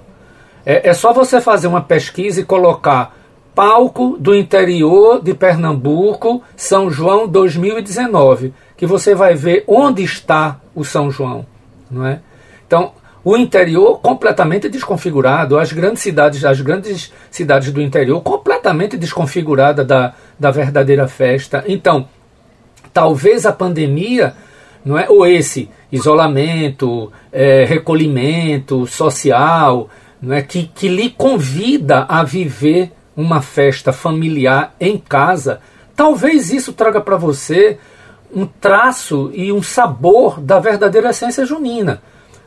É, 0.66 0.88
é 0.88 0.92
só 0.94 1.12
você 1.12 1.40
fazer 1.40 1.68
uma 1.68 1.80
pesquisa 1.80 2.40
e 2.40 2.44
colocar 2.44 3.16
palco 3.54 4.16
do 4.18 4.34
interior 4.34 5.22
de 5.22 5.32
Pernambuco, 5.32 6.42
São 6.56 6.90
João 6.90 7.28
2019, 7.28 8.52
que 8.82 8.86
você 8.86 9.14
vai 9.14 9.36
ver 9.36 9.62
onde 9.68 10.02
está 10.02 10.58
o 10.74 10.84
São 10.84 11.08
João, 11.08 11.46
não 11.88 12.04
é? 12.04 12.18
Então, 12.66 12.90
o 13.22 13.36
interior 13.36 14.00
completamente 14.00 14.68
desconfigurado, 14.68 15.56
as 15.56 15.72
grandes 15.72 16.02
cidades, 16.02 16.44
as 16.44 16.60
grandes 16.60 17.12
cidades 17.30 17.70
do 17.70 17.80
interior 17.80 18.20
completamente 18.22 18.96
desconfigurada 18.96 19.84
da, 19.84 20.14
da 20.36 20.50
verdadeira 20.50 21.06
festa. 21.06 21.62
Então, 21.68 22.08
talvez 22.92 23.46
a 23.46 23.52
pandemia, 23.52 24.34
não 24.84 24.98
é, 24.98 25.08
ou 25.08 25.24
esse 25.24 25.70
isolamento, 25.92 27.12
é, 27.30 27.64
recolhimento 27.64 28.84
social, 28.88 29.88
não 30.20 30.34
é, 30.34 30.42
que, 30.42 30.64
que 30.64 30.88
lhe 30.88 31.08
convida 31.10 32.04
a 32.08 32.24
viver 32.24 32.90
uma 33.16 33.40
festa 33.40 33.92
familiar 33.92 34.74
em 34.80 34.98
casa, 34.98 35.60
talvez 35.94 36.50
isso 36.50 36.72
traga 36.72 37.00
para 37.00 37.16
você 37.16 37.78
um 38.32 38.46
traço 38.46 39.30
e 39.34 39.52
um 39.52 39.62
sabor 39.62 40.40
da 40.40 40.58
verdadeira 40.58 41.10
essência 41.10 41.44
junina 41.44 42.00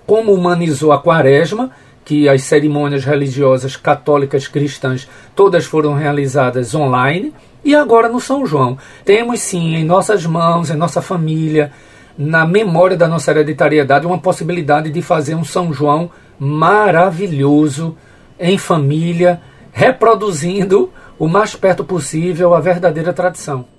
como 0.06 0.34
humanizou 0.34 0.92
a 0.92 1.00
quaresma, 1.00 1.72
que 2.04 2.30
as 2.30 2.44
cerimônias 2.44 3.04
religiosas 3.04 3.76
católicas 3.76 4.48
cristãs 4.48 5.08
todas 5.36 5.66
foram 5.66 5.94
realizadas 5.96 6.76
online, 6.76 7.34
e 7.64 7.76
agora 7.76 8.08
no 8.08 8.20
São 8.20 8.46
João. 8.46 8.78
Temos 9.04 9.40
sim 9.40 9.76
em 9.76 9.84
nossas 9.84 10.26
mãos, 10.26 10.70
em 10.70 10.76
nossa 10.76 11.02
família, 11.02 11.72
na 12.16 12.46
memória 12.46 12.96
da 12.96 13.08
nossa 13.08 13.32
hereditariedade, 13.32 14.06
uma 14.06 14.20
possibilidade 14.20 14.92
de 14.92 15.02
fazer 15.02 15.34
um 15.34 15.44
São 15.44 15.74
João 15.74 16.12
maravilhoso 16.38 17.98
em 18.40 18.58
família, 18.58 19.42
reproduzindo 19.72 20.92
o 21.18 21.28
mais 21.28 21.56
perto 21.56 21.84
possível 21.84 22.54
a 22.54 22.60
verdadeira 22.60 23.12
tradição. 23.12 23.75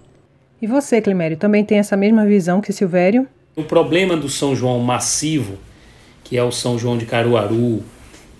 E 0.61 0.67
você, 0.67 1.01
Climério, 1.01 1.37
também 1.37 1.65
tem 1.65 1.79
essa 1.79 1.97
mesma 1.97 2.25
visão 2.25 2.61
que 2.61 2.73
Silvério? 2.73 3.29
O 3.55 3.63
problema 3.63 4.17
do 4.17 4.29
São 4.29 4.55
João 4.55 4.81
massivo 4.81 5.59
que 6.29 6.37
é 6.37 6.43
o 6.43 6.51
São 6.51 6.77
João 6.77 6.99
de 6.99 7.07
Caruaru, 7.07 7.85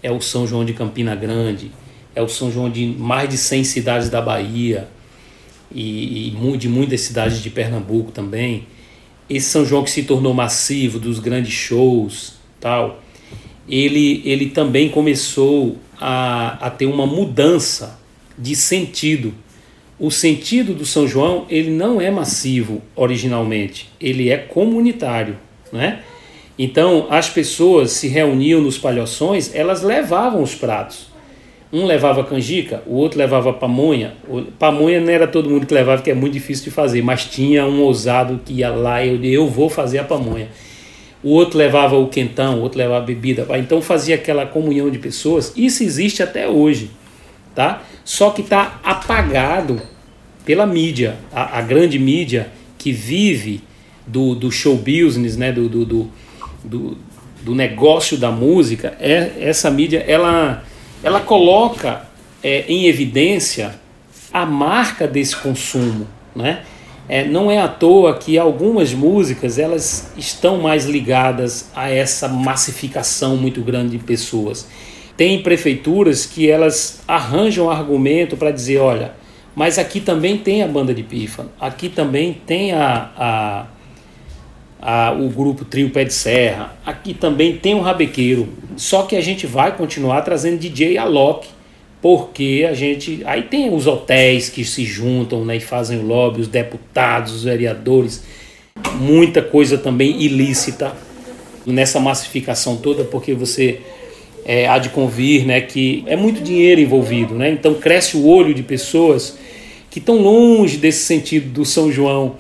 é 0.03 0.11
o 0.11 0.21
São 0.21 0.45
João 0.45 0.65
de 0.65 0.75
Campina 0.75 1.15
Grande, 1.15 1.71
é 2.17 2.21
o 2.21 2.29
São 2.29 2.51
João 2.51 2.69
de 2.69 2.85
mais 2.85 3.29
de 3.29 3.39
100 3.39 3.63
cidades 3.63 4.11
da 4.11 4.21
Bahia 4.21 4.89
e, 5.71 6.35
e 6.37 6.57
de 6.57 6.69
muitas 6.69 7.03
cidades 7.03 7.41
de 7.41 7.49
Pernambuco 7.49 8.11
também. 8.11 8.67
Esse 9.31 9.51
São 9.51 9.65
João 9.65 9.85
que 9.85 9.91
se 9.91 10.03
tornou 10.03 10.35
massivo, 10.35 10.99
dos 10.99 11.21
grandes 11.21 11.53
shows, 11.53 12.35
tal, 12.59 13.01
ele, 13.69 14.21
ele 14.25 14.51
também 14.51 14.89
começou 14.89 15.77
a, 16.01 16.67
a 16.67 16.71
ter 16.71 16.87
uma 16.87 17.07
mudança 17.07 18.01
de 18.37 18.57
sentido. 18.57 19.33
O 19.99 20.11
sentido 20.11 20.75
do 20.75 20.85
São 20.85 21.07
João 21.07 21.47
ele 21.49 21.71
não 21.71 22.01
é 22.01 22.11
massivo 22.11 22.83
originalmente, 22.95 23.89
ele 23.99 24.29
é 24.29 24.37
comunitário, 24.37 25.39
né? 25.73 26.01
Então, 26.59 27.07
as 27.11 27.29
pessoas 27.29 27.91
se 27.93 28.09
reuniam 28.09 28.61
nos 28.61 28.79
palhoções, 28.79 29.55
elas 29.55 29.83
levavam 29.83 30.43
os 30.43 30.55
pratos. 30.55 31.09
Um 31.73 31.85
levava 31.85 32.25
canjica, 32.25 32.83
o 32.87 32.95
outro 32.95 33.19
levava 33.19 33.53
pamonha. 33.53 34.15
Pamonha 34.59 35.01
não 35.01 35.11
era 35.11 35.27
todo 35.27 35.51
mundo 35.51 35.67
que 35.67 35.75
levava, 35.75 36.01
que 36.01 36.11
é 36.11 36.15
muito 36.15 36.33
difícil 36.33 36.65
de 36.65 36.71
fazer, 36.71 37.03
mas 37.03 37.25
tinha 37.25 37.67
um 37.67 37.83
ousado 37.83 38.41
que 38.45 38.55
ia 38.55 38.71
lá 38.71 39.05
e 39.05 39.09
eu, 39.09 39.25
eu 39.25 39.49
vou 39.49 39.69
fazer 39.69 39.99
a 39.99 40.05
pamonha. 40.05 40.49
O 41.23 41.31
outro 41.31 41.59
levava 41.59 41.97
o 41.99 42.07
quentão, 42.07 42.59
o 42.59 42.63
outro 42.63 42.79
levava 42.79 43.03
a 43.03 43.07
bebida. 43.07 43.47
Então 43.59 43.83
fazia 43.83 44.15
aquela 44.15 44.47
comunhão 44.47 44.89
de 44.89 44.99
pessoas. 44.99 45.53
Isso 45.57 45.83
existe 45.83 46.23
até 46.23 46.49
hoje, 46.49 46.91
tá? 47.55 47.83
Só 48.07 48.31
que 48.31 48.41
está 48.41 48.81
apagado 48.83 49.83
pela 50.47 50.65
mídia, 50.65 51.17
a, 51.31 51.59
a, 51.59 51.61
grande 51.61 51.99
mídia 51.99 52.51
que 52.79 52.91
vive 52.91 53.63
do, 54.07 54.35
do 54.35 54.51
show 54.51 54.77
business, 54.77 55.37
né? 55.37 55.53
do, 55.53 55.69
do, 55.69 55.85
do 55.85 56.11
do, 56.67 56.97
do 57.43 57.55
negócio 57.55 58.19
da 58.19 58.31
música, 58.31 58.97
é 59.01 59.33
essa 59.39 59.71
mídia 59.71 60.05
ela, 60.07 60.65
ela 61.03 61.21
coloca 61.21 62.09
é, 62.43 62.65
em 62.69 62.87
evidência 62.87 63.75
a 64.33 64.45
marca 64.45 65.07
desse 65.07 65.37
consumo, 65.37 66.07
né? 66.35 66.63
É, 67.09 67.25
não 67.25 67.49
é 67.49 67.61
à 67.61 67.69
toa 67.69 68.19
que 68.19 68.37
algumas 68.37 68.93
músicas 68.93 69.61
elas 69.61 70.11
estão 70.17 70.59
mais 70.59 70.87
ligadas 70.87 71.71
a 71.73 71.89
essa 71.89 72.27
massificação 72.27 73.37
muito 73.37 73.61
grande 73.61 73.97
de 73.97 74.03
pessoas. 74.03 74.67
Tem 75.17 75.43
prefeituras 75.43 76.27
que 76.27 76.51
elas 76.51 77.01
arranjam 77.09 77.71
argumento 77.71 78.37
para 78.37 78.51
dizer, 78.51 78.79
olha, 78.79 79.15
mas 79.55 79.79
aqui 79.79 80.01
também 80.01 80.37
tem 80.37 80.63
a 80.63 80.69
banda 80.69 80.93
de 80.93 81.03
pífano, 81.03 81.51
aqui 81.59 81.89
também 81.89 82.35
tem 82.47 82.73
a, 82.73 83.11
a 83.17 83.67
a, 84.81 85.13
o 85.13 85.29
grupo 85.29 85.65
Trio 85.65 85.91
Pé 85.91 86.05
de 86.05 86.15
Serra. 86.15 86.77
Aqui 86.87 87.13
também 87.13 87.57
tem 87.57 87.75
um 87.75 87.81
rabequeiro. 87.81 88.49
Só 88.77 89.03
que 89.03 89.17
a 89.17 89.21
gente 89.21 89.47
vai 89.47 89.77
continuar 89.77 90.23
trazendo 90.23 90.59
DJ 90.59 90.97
Alok, 90.99 91.49
porque 92.01 92.65
a 92.69 92.73
gente. 92.73 93.23
Aí 93.25 93.43
tem 93.43 93.75
os 93.75 93.87
hotéis 93.87 94.49
que 94.49 94.65
se 94.65 94.85
juntam 94.85 95.45
né, 95.45 95.57
e 95.57 95.61
fazem 95.61 95.99
o 95.99 96.07
lobby, 96.07 96.41
os 96.41 96.49
deputados, 96.49 97.33
os 97.33 97.45
vereadores. 97.45 98.23
Muita 99.01 99.43
coisa 99.43 99.77
também 99.77 100.23
ilícita 100.23 100.95
nessa 101.65 101.99
massificação 101.99 102.77
toda, 102.77 103.03
porque 103.03 103.35
você 103.35 103.81
é, 104.47 104.69
há 104.69 104.79
de 104.79 104.91
convir 104.91 105.45
né, 105.45 105.61
que 105.61 106.05
é 106.07 106.17
muito 106.17 106.41
dinheiro 106.41 106.81
envolvido. 106.81 107.35
Né? 107.35 107.51
Então 107.51 107.75
cresce 107.75 108.17
o 108.17 108.25
olho 108.25 108.55
de 108.55 108.63
pessoas 108.63 109.37
que 109.91 109.99
estão 109.99 110.17
longe 110.17 110.77
desse 110.77 111.05
sentido 111.05 111.51
do 111.51 111.65
São 111.65 111.91
João 111.91 112.37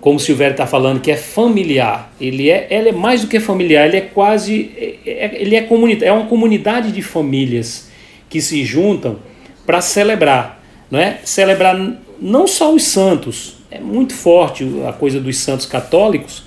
como 0.00 0.18
o 0.18 0.20
Silvério 0.20 0.52
está 0.52 0.68
falando, 0.68 1.00
que 1.00 1.10
é 1.10 1.16
familiar. 1.16 2.14
Ele 2.20 2.48
é, 2.48 2.68
ela 2.70 2.90
é 2.90 2.92
mais 2.92 3.22
do 3.22 3.26
que 3.26 3.40
familiar, 3.40 3.88
ele 3.88 3.96
é 3.96 4.00
quase, 4.02 4.70
é, 4.76 4.98
é 5.04 5.42
ele 5.42 5.56
é, 5.56 5.62
comuni 5.62 5.98
é 6.00 6.12
uma 6.12 6.26
comunidade 6.26 6.92
de 6.92 7.02
famílias 7.02 7.88
que 8.30 8.40
se 8.40 8.64
juntam 8.64 9.18
para 9.66 9.80
celebrar, 9.80 10.62
não 10.88 11.00
é? 11.00 11.18
Celebrar 11.24 11.76
não 12.20 12.46
só 12.46 12.72
os 12.72 12.84
santos, 12.84 13.56
é 13.68 13.80
muito 13.80 14.14
forte 14.14 14.64
a 14.88 14.92
coisa 14.92 15.18
dos 15.18 15.38
santos 15.38 15.66
católicos, 15.66 16.44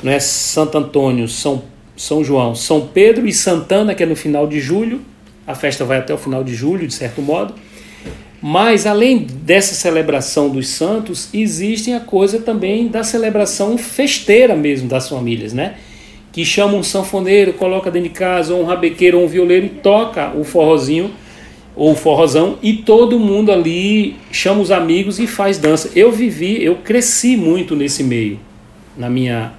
não 0.00 0.12
é? 0.12 0.20
Santo 0.20 0.78
Antônio, 0.78 1.26
São 1.26 1.64
São 1.96 2.24
João, 2.24 2.54
São 2.54 2.88
Pedro 2.88 3.26
e 3.26 3.32
Santana, 3.32 3.94
que 3.94 4.02
é 4.02 4.06
no 4.06 4.16
final 4.16 4.46
de 4.46 4.60
julho. 4.60 5.00
A 5.46 5.54
festa 5.54 5.84
vai 5.84 5.98
até 5.98 6.12
o 6.12 6.18
final 6.18 6.42
de 6.42 6.54
julho, 6.54 6.86
de 6.86 6.94
certo 6.94 7.20
modo. 7.20 7.54
Mas 8.40 8.86
além 8.86 9.18
dessa 9.18 9.74
celebração 9.74 10.48
dos 10.48 10.68
santos, 10.68 11.28
existe 11.32 11.92
a 11.92 12.00
coisa 12.00 12.40
também 12.40 12.88
da 12.88 13.04
celebração 13.04 13.78
festeira 13.78 14.56
mesmo 14.56 14.88
das 14.88 15.08
famílias, 15.08 15.52
né? 15.52 15.74
Que 16.32 16.44
chama 16.44 16.74
um 16.74 16.82
sanfoneiro, 16.82 17.52
coloca 17.52 17.90
dentro 17.90 18.08
de 18.08 18.14
casa, 18.14 18.54
ou 18.54 18.62
um 18.62 18.64
rabequeiro, 18.64 19.18
ou 19.18 19.24
um 19.24 19.28
violeiro 19.28 19.66
e 19.66 19.68
toca 19.68 20.32
o 20.34 20.42
forrozinho 20.42 21.10
ou 21.74 21.92
o 21.92 21.96
forrozão 21.96 22.58
e 22.62 22.74
todo 22.74 23.18
mundo 23.18 23.50
ali 23.50 24.16
chama 24.30 24.60
os 24.60 24.70
amigos 24.70 25.18
e 25.18 25.26
faz 25.26 25.58
dança. 25.58 25.90
Eu 25.96 26.12
vivi, 26.12 26.62
eu 26.62 26.76
cresci 26.76 27.36
muito 27.36 27.74
nesse 27.74 28.02
meio, 28.02 28.38
na 28.96 29.08
minha 29.08 29.52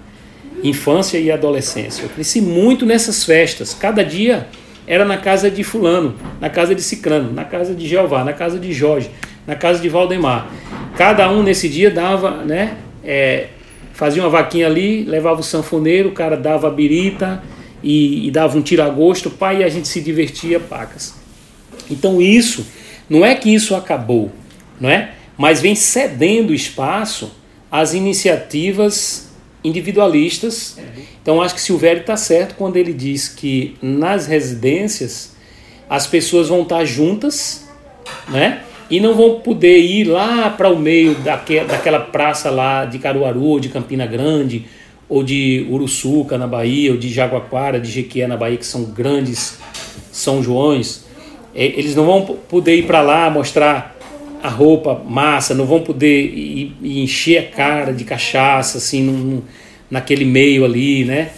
infância 0.63 1.17
e 1.17 1.29
adolescência. 1.29 2.03
Eu 2.03 2.09
cresci 2.09 2.41
muito 2.41 2.85
nessas 2.85 3.23
festas. 3.23 3.73
Cada 3.73 4.03
dia 4.03 4.47
era 4.87 5.05
na 5.05 5.17
casa 5.17 5.51
de 5.51 5.63
fulano, 5.63 6.15
na 6.39 6.49
casa 6.49 6.73
de 6.73 6.81
Cicrano, 6.81 7.31
na 7.33 7.43
casa 7.43 7.75
de 7.75 7.87
Jeová, 7.87 8.23
na 8.23 8.33
casa 8.33 8.57
de 8.57 8.71
Jorge, 8.71 9.09
na 9.45 9.55
casa 9.55 9.81
de 9.81 9.89
Valdemar. 9.89 10.47
Cada 10.95 11.29
um 11.29 11.43
nesse 11.43 11.67
dia 11.67 11.91
dava, 11.91 12.43
né? 12.43 12.77
É, 13.03 13.47
fazia 13.93 14.23
uma 14.23 14.29
vaquinha 14.29 14.67
ali, 14.67 15.03
levava 15.03 15.41
o 15.41 15.43
sanfoneiro, 15.43 16.09
o 16.09 16.13
cara 16.13 16.37
dava 16.37 16.67
a 16.67 16.71
birita 16.71 17.43
e, 17.81 18.27
e 18.27 18.31
dava 18.31 18.57
um 18.57 18.61
tiragosto, 18.61 19.29
pai, 19.29 19.61
e 19.61 19.63
a 19.63 19.69
gente 19.69 19.87
se 19.87 20.01
divertia 20.01 20.59
pacas. 20.59 21.15
Então 21.89 22.21
isso, 22.21 22.65
não 23.09 23.25
é 23.25 23.35
que 23.35 23.53
isso 23.53 23.75
acabou, 23.75 24.31
não 24.79 24.89
é? 24.89 25.11
Mas 25.37 25.59
vem 25.59 25.75
cedendo 25.75 26.53
espaço 26.53 27.31
às 27.71 27.93
iniciativas 27.93 29.32
individualistas. 29.63 30.77
Então 31.21 31.41
acho 31.41 31.55
que 31.55 31.61
Silvério 31.61 32.01
está 32.01 32.17
certo 32.17 32.55
quando 32.55 32.77
ele 32.77 32.93
diz 32.93 33.27
que 33.27 33.75
nas 33.81 34.27
residências 34.27 35.33
as 35.89 36.07
pessoas 36.07 36.49
vão 36.49 36.63
estar 36.63 36.83
juntas, 36.85 37.67
né? 38.27 38.61
E 38.89 38.99
não 38.99 39.15
vão 39.15 39.39
poder 39.39 39.79
ir 39.79 40.05
lá 40.05 40.49
para 40.49 40.69
o 40.69 40.77
meio 40.77 41.15
daquela, 41.15 41.67
daquela 41.67 41.99
praça 41.99 42.49
lá 42.49 42.85
de 42.85 42.99
Caruaru, 42.99 43.43
ou 43.43 43.59
de 43.59 43.69
Campina 43.69 44.05
Grande, 44.05 44.65
ou 45.07 45.23
de 45.23 45.65
Uruçuca 45.69 46.37
na 46.37 46.47
Bahia, 46.47 46.91
ou 46.91 46.97
de 46.97 47.09
Jaguaquara, 47.09 47.79
de 47.79 47.89
Jequié 47.89 48.27
na 48.27 48.35
Bahia, 48.35 48.57
que 48.57 48.65
são 48.65 48.83
grandes 48.83 49.57
São 50.11 50.43
Joões. 50.43 51.05
É, 51.55 51.65
eles 51.65 51.95
não 51.95 52.05
vão 52.05 52.25
poder 52.25 52.75
ir 52.75 52.87
para 52.87 53.01
lá 53.01 53.29
mostrar 53.29 53.92
a 54.43 54.49
roupa 54.49 55.01
massa, 55.07 55.55
não 55.55 55.65
vão 55.65 55.81
poder 55.81 56.25
ir, 56.25 56.75
ir 56.81 57.01
encher 57.01 57.37
a 57.37 57.49
cara 57.49 57.93
de 57.93 58.03
cachaça, 58.03 58.77
assim, 58.77 59.01
num, 59.01 59.41
naquele 59.89 60.25
meio 60.25 60.65
ali, 60.65 61.05
né? 61.05 61.31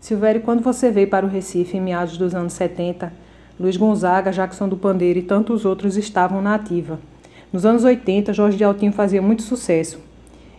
Silvério, 0.00 0.40
quando 0.40 0.60
você 0.60 0.90
veio 0.90 1.06
para 1.06 1.24
o 1.24 1.28
Recife 1.28 1.76
em 1.76 1.80
meados 1.80 2.18
dos 2.18 2.34
anos 2.34 2.54
70, 2.54 3.12
Luiz 3.60 3.76
Gonzaga, 3.76 4.32
Jackson 4.32 4.68
do 4.68 4.76
Pandeiro 4.76 5.20
e 5.20 5.22
tantos 5.22 5.64
outros 5.64 5.96
estavam 5.96 6.42
na 6.42 6.56
ativa. 6.56 6.98
Nos 7.52 7.64
anos 7.64 7.84
80, 7.84 8.32
Jorge 8.32 8.56
de 8.56 8.64
Altinho 8.64 8.92
fazia 8.92 9.22
muito 9.22 9.42
sucesso. 9.42 10.00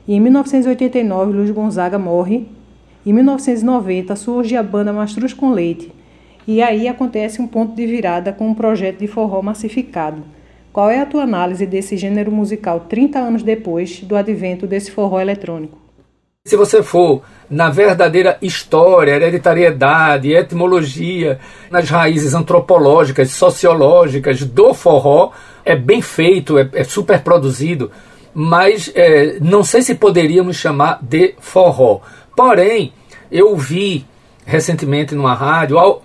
E 0.07 0.13
em 0.13 0.21
1989, 0.21 1.33
Luiz 1.33 1.51
Gonzaga 1.51 1.99
morre. 1.99 2.47
Em 3.05 3.11
1990, 3.11 4.15
surge 4.15 4.55
a 4.55 4.63
banda 4.63 4.93
Mastruz 4.93 5.33
com 5.33 5.51
Leite. 5.51 5.91
E 6.47 6.61
aí 6.61 6.87
acontece 6.87 7.41
um 7.41 7.47
ponto 7.47 7.75
de 7.75 7.85
virada 7.85 8.31
com 8.31 8.47
um 8.47 8.53
projeto 8.53 8.99
de 8.99 9.07
forró 9.07 9.41
massificado– 9.41 10.23
qual 10.71 10.89
é 10.89 11.01
a 11.01 11.05
tua 11.05 11.23
análise 11.23 11.65
desse 11.65 11.97
gênero 11.97 12.31
musical 12.31 12.81
30 12.81 13.19
anos 13.19 13.43
depois 13.43 14.01
do 14.01 14.15
advento 14.15 14.67
desse 14.67 14.91
forró 14.91 15.19
eletrônico? 15.19 15.77
Se 16.45 16.55
você 16.55 16.81
for 16.81 17.21
na 17.49 17.69
verdadeira 17.69 18.37
história, 18.41 19.11
hereditariedade, 19.11 20.31
etimologia, 20.31 21.39
nas 21.69 21.89
raízes 21.89 22.33
antropológicas, 22.33 23.31
sociológicas 23.31 24.43
do 24.43 24.73
forró, 24.73 25.31
é 25.65 25.75
bem 25.75 26.01
feito, 26.01 26.57
é, 26.57 26.69
é 26.73 26.83
super 26.83 27.21
produzido, 27.21 27.91
mas 28.33 28.91
é, 28.95 29.37
não 29.41 29.63
sei 29.63 29.81
se 29.81 29.95
poderíamos 29.95 30.55
chamar 30.55 30.99
de 31.01 31.35
forró. 31.39 32.01
Porém, 32.35 32.93
eu 33.31 33.55
vi 33.57 34.05
recentemente 34.45 35.13
numa 35.13 35.33
rádio, 35.33 36.01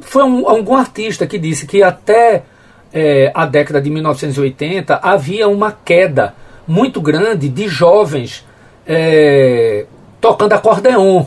foi 0.00 0.24
um, 0.24 0.48
algum 0.48 0.74
artista 0.74 1.26
que 1.26 1.38
disse 1.38 1.66
que 1.66 1.82
até 1.82 2.44
é, 2.92 3.30
a 3.34 3.46
década 3.46 3.80
de 3.80 3.90
1980, 3.90 5.00
havia 5.02 5.48
uma 5.48 5.72
queda 5.72 6.34
muito 6.66 7.00
grande 7.00 7.48
de 7.48 7.68
jovens 7.68 8.46
é, 8.86 9.86
tocando 10.20 10.52
acordeon, 10.52 11.26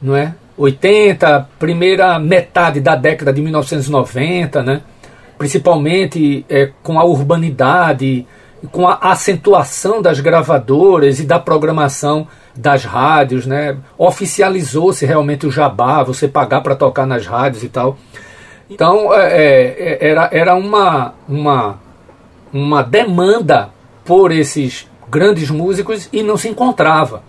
não 0.00 0.16
é? 0.16 0.34
80, 0.56 1.48
primeira 1.58 2.18
metade 2.18 2.80
da 2.80 2.94
década 2.94 3.32
de 3.32 3.40
1990, 3.40 4.62
né? 4.62 4.82
principalmente 5.38 6.44
é, 6.50 6.70
com 6.82 6.98
a 6.98 7.04
urbanidade, 7.04 8.26
com 8.70 8.86
a 8.86 8.98
acentuação 9.00 10.02
das 10.02 10.20
gravadoras 10.20 11.18
e 11.18 11.24
da 11.24 11.38
programação 11.38 12.28
das 12.54 12.84
rádios, 12.84 13.46
né? 13.46 13.78
oficializou-se 13.96 15.06
realmente 15.06 15.46
o 15.46 15.50
jabá, 15.50 16.02
você 16.02 16.28
pagar 16.28 16.60
para 16.60 16.76
tocar 16.76 17.06
nas 17.06 17.26
rádios 17.26 17.64
e 17.64 17.68
tal. 17.70 17.96
Então 18.70 19.12
é, 19.12 19.32
é, 19.32 19.98
é, 20.00 20.08
era, 20.10 20.28
era 20.32 20.54
uma, 20.54 21.14
uma, 21.28 21.80
uma 22.52 22.82
demanda 22.82 23.70
por 24.04 24.30
esses 24.30 24.88
grandes 25.08 25.50
músicos 25.50 26.08
e 26.12 26.22
não 26.22 26.36
se 26.36 26.48
encontrava. 26.48 27.22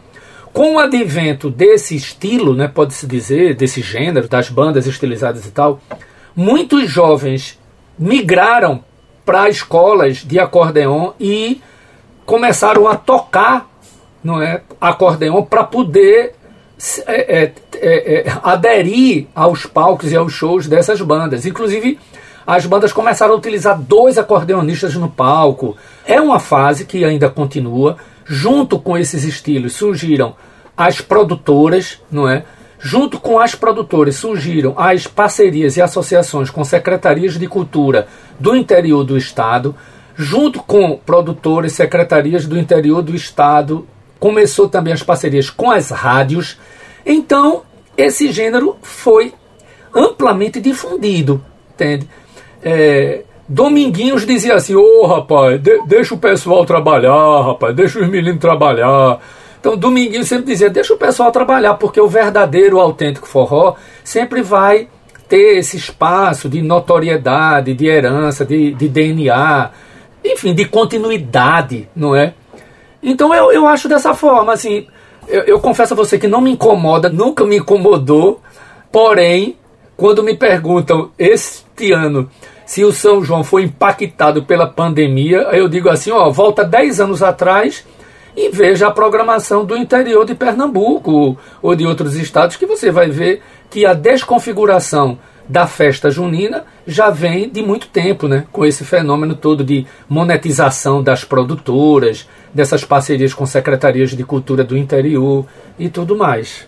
Com 0.53 0.75
o 0.75 0.79
advento 0.79 1.49
desse 1.49 1.95
estilo, 1.95 2.53
né, 2.53 2.67
pode-se 2.67 3.07
dizer, 3.07 3.55
desse 3.55 3.81
gênero, 3.81 4.27
das 4.27 4.49
bandas 4.49 4.85
estilizadas 4.85 5.45
e 5.45 5.51
tal, 5.51 5.79
muitos 6.35 6.89
jovens 6.89 7.57
migraram 7.97 8.83
para 9.25 9.49
escolas 9.49 10.17
de 10.17 10.39
acordeon 10.39 11.13
e 11.19 11.61
começaram 12.25 12.87
a 12.87 12.95
tocar 12.95 13.69
não 14.23 14.41
é, 14.41 14.61
acordeon 14.79 15.41
para 15.43 15.63
poder 15.63 16.35
é, 17.05 17.43
é, 17.43 17.53
é, 17.75 18.13
é, 18.27 18.39
aderir 18.41 19.27
aos 19.35 19.65
palcos 19.65 20.11
e 20.11 20.15
aos 20.15 20.33
shows 20.33 20.67
dessas 20.67 20.99
bandas. 21.01 21.45
Inclusive, 21.45 21.99
as 22.45 22.65
bandas 22.65 22.91
começaram 22.91 23.35
a 23.35 23.37
utilizar 23.37 23.79
dois 23.79 24.17
acordeonistas 24.17 24.95
no 24.95 25.09
palco. 25.09 25.77
É 26.05 26.19
uma 26.19 26.39
fase 26.39 26.85
que 26.85 27.05
ainda 27.05 27.29
continua. 27.29 27.97
Junto 28.25 28.79
com 28.79 28.97
esses 28.97 29.23
estilos 29.23 29.73
surgiram 29.73 30.35
as 30.75 31.01
produtoras, 31.01 32.01
não 32.11 32.27
é? 32.27 32.43
Junto 32.79 33.19
com 33.19 33.37
as 33.37 33.53
produtoras 33.53 34.15
surgiram 34.15 34.73
as 34.75 35.05
parcerias 35.05 35.77
e 35.77 35.81
associações 35.81 36.49
com 36.49 36.63
secretarias 36.63 37.37
de 37.37 37.47
cultura 37.47 38.07
do 38.39 38.55
interior 38.55 39.03
do 39.03 39.15
estado. 39.15 39.75
Junto 40.15 40.63
com 40.63 40.97
produtores, 40.97 41.73
secretarias 41.73 42.47
do 42.47 42.57
interior 42.57 43.03
do 43.03 43.15
estado, 43.15 43.87
começou 44.21 44.69
também 44.69 44.93
as 44.93 45.03
parcerias 45.03 45.49
com 45.49 45.69
as 45.69 45.89
rádios 45.89 46.57
então, 47.05 47.63
esse 47.97 48.31
gênero 48.31 48.77
foi 48.81 49.33
amplamente 49.93 50.59
difundido, 50.59 51.43
entende? 51.73 52.07
É, 52.63 53.23
Dominguinhos 53.47 54.25
dizia 54.25 54.55
assim: 54.55 54.75
Ô 54.75 55.01
oh, 55.01 55.07
rapaz, 55.07 55.59
de, 55.59 55.81
deixa 55.85 56.13
o 56.13 56.17
pessoal 56.17 56.65
trabalhar, 56.65 57.41
rapaz, 57.41 57.75
deixa 57.75 57.99
os 57.99 58.07
meninos 58.07 58.39
trabalhar. 58.39 59.19
Então, 59.59 59.75
Dominguinhos 59.75 60.27
sempre 60.27 60.45
dizia: 60.45 60.69
deixa 60.69 60.93
o 60.93 60.97
pessoal 60.97 61.31
trabalhar, 61.31 61.73
porque 61.75 61.99
o 61.99 62.07
verdadeiro, 62.07 62.79
autêntico 62.79 63.27
forró 63.27 63.75
sempre 64.03 64.41
vai 64.41 64.87
ter 65.27 65.57
esse 65.57 65.77
espaço 65.77 66.49
de 66.49 66.61
notoriedade, 66.61 67.73
de 67.73 67.87
herança, 67.87 68.45
de, 68.45 68.73
de 68.73 68.89
DNA, 68.89 69.71
enfim, 70.23 70.53
de 70.53 70.65
continuidade, 70.65 71.89
não 71.95 72.15
é? 72.15 72.33
Então, 73.01 73.33
eu, 73.33 73.51
eu 73.51 73.67
acho 73.67 73.87
dessa 73.87 74.13
forma, 74.13 74.53
assim 74.53 74.87
eu, 75.27 75.43
eu 75.43 75.59
confesso 75.59 75.93
a 75.93 75.97
você 75.97 76.17
que 76.17 76.27
não 76.27 76.41
me 76.41 76.51
incomoda, 76.51 77.09
nunca 77.09 77.45
me 77.45 77.57
incomodou, 77.57 78.41
porém, 78.91 79.57
quando 79.95 80.23
me 80.23 80.35
perguntam 80.35 81.11
este 81.17 81.91
ano 81.91 82.29
se 82.65 82.83
o 82.83 82.91
São 82.91 83.23
João 83.23 83.43
foi 83.43 83.63
impactado 83.63 84.43
pela 84.43 84.67
pandemia, 84.67 85.39
eu 85.51 85.67
digo 85.67 85.89
assim, 85.89 86.11
ó, 86.11 86.29
volta 86.29 86.63
10 86.63 87.01
anos 87.01 87.21
atrás 87.21 87.85
e 88.35 88.49
veja 88.49 88.87
a 88.87 88.91
programação 88.91 89.65
do 89.65 89.75
interior 89.75 90.25
de 90.25 90.33
Pernambuco 90.33 91.37
ou 91.61 91.75
de 91.75 91.85
outros 91.85 92.15
estados 92.15 92.55
que 92.55 92.65
você 92.65 92.89
vai 92.89 93.09
ver 93.09 93.41
que 93.69 93.85
a 93.85 93.93
desconfiguração 93.93 95.19
da 95.51 95.67
festa 95.67 96.09
junina 96.09 96.63
já 96.87 97.09
vem 97.09 97.49
de 97.49 97.61
muito 97.61 97.89
tempo, 97.89 98.25
né? 98.25 98.45
Com 98.53 98.65
esse 98.65 98.85
fenômeno 98.85 99.35
todo 99.35 99.65
de 99.65 99.85
monetização 100.07 101.03
das 101.03 101.25
produtoras, 101.25 102.25
dessas 102.53 102.85
parcerias 102.85 103.33
com 103.33 103.45
secretarias 103.45 104.11
de 104.11 104.23
cultura 104.23 104.63
do 104.63 104.77
interior 104.77 105.45
e 105.77 105.89
tudo 105.89 106.15
mais. 106.15 106.65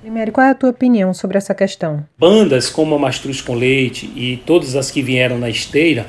Primeiro, 0.00 0.30
qual 0.30 0.46
é 0.46 0.50
a 0.50 0.54
tua 0.54 0.70
opinião 0.70 1.12
sobre 1.12 1.36
essa 1.36 1.52
questão? 1.52 2.04
Bandas 2.16 2.70
como 2.70 2.94
a 2.94 2.98
Mastruz 2.98 3.40
com 3.40 3.56
Leite 3.56 4.06
e 4.14 4.36
todas 4.46 4.76
as 4.76 4.88
que 4.88 5.02
vieram 5.02 5.38
na 5.38 5.50
esteira 5.50 6.06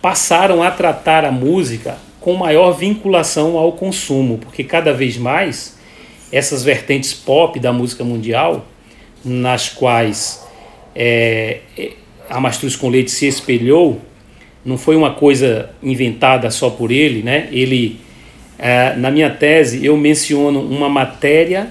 passaram 0.00 0.62
a 0.62 0.70
tratar 0.70 1.26
a 1.26 1.30
música 1.30 1.98
com 2.18 2.32
maior 2.32 2.72
vinculação 2.72 3.58
ao 3.58 3.72
consumo, 3.72 4.38
porque 4.38 4.64
cada 4.64 4.94
vez 4.94 5.18
mais 5.18 5.78
essas 6.32 6.62
vertentes 6.62 7.12
pop 7.12 7.60
da 7.60 7.72
música 7.74 8.04
mundial, 8.04 8.64
nas 9.22 9.68
quais 9.68 10.48
é, 10.94 11.60
a 12.28 12.40
Mastruz 12.40 12.76
com 12.76 12.88
Leite 12.88 13.10
se 13.10 13.26
espelhou, 13.26 14.00
não 14.64 14.76
foi 14.76 14.96
uma 14.96 15.14
coisa 15.14 15.70
inventada 15.82 16.50
só 16.50 16.70
por 16.70 16.90
ele, 16.90 17.22
né? 17.22 17.48
Ele 17.50 17.98
é, 18.58 18.94
na 18.94 19.10
minha 19.10 19.30
tese, 19.30 19.84
eu 19.84 19.96
menciono 19.96 20.60
uma 20.60 20.88
matéria 20.88 21.70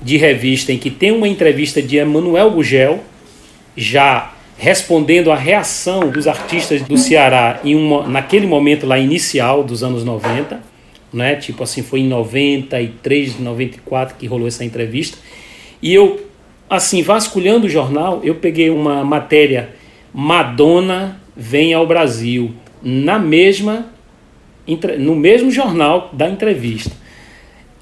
de 0.00 0.16
revista 0.16 0.72
em 0.72 0.78
que 0.78 0.90
tem 0.90 1.10
uma 1.10 1.28
entrevista 1.28 1.82
de 1.82 1.96
Emanuel 1.96 2.50
Gugel, 2.50 3.00
já 3.76 4.32
respondendo 4.56 5.30
à 5.30 5.36
reação 5.36 6.10
dos 6.10 6.26
artistas 6.26 6.80
do 6.82 6.96
Ceará 6.96 7.60
em 7.64 7.74
uma, 7.74 8.06
naquele 8.06 8.46
momento 8.46 8.86
lá 8.86 8.98
inicial 8.98 9.62
dos 9.62 9.82
anos 9.82 10.04
90, 10.04 10.60
né? 11.12 11.36
Tipo 11.36 11.62
assim, 11.62 11.82
foi 11.82 12.00
em 12.00 12.08
93, 12.08 13.38
94 13.38 14.16
que 14.16 14.26
rolou 14.26 14.48
essa 14.48 14.64
entrevista. 14.64 15.18
E 15.82 15.92
eu, 15.92 16.20
assim, 16.68 17.02
vasculhando 17.02 17.66
o 17.66 17.70
jornal, 17.70 18.20
eu 18.22 18.36
peguei 18.36 18.70
uma 18.70 19.04
matéria 19.04 19.70
Madonna 20.12 21.20
vem 21.36 21.74
ao 21.74 21.86
Brasil 21.86 22.54
na 22.82 23.18
mesma 23.18 23.92
no 24.98 25.14
mesmo 25.14 25.50
jornal 25.50 26.08
da 26.12 26.28
entrevista. 26.28 26.92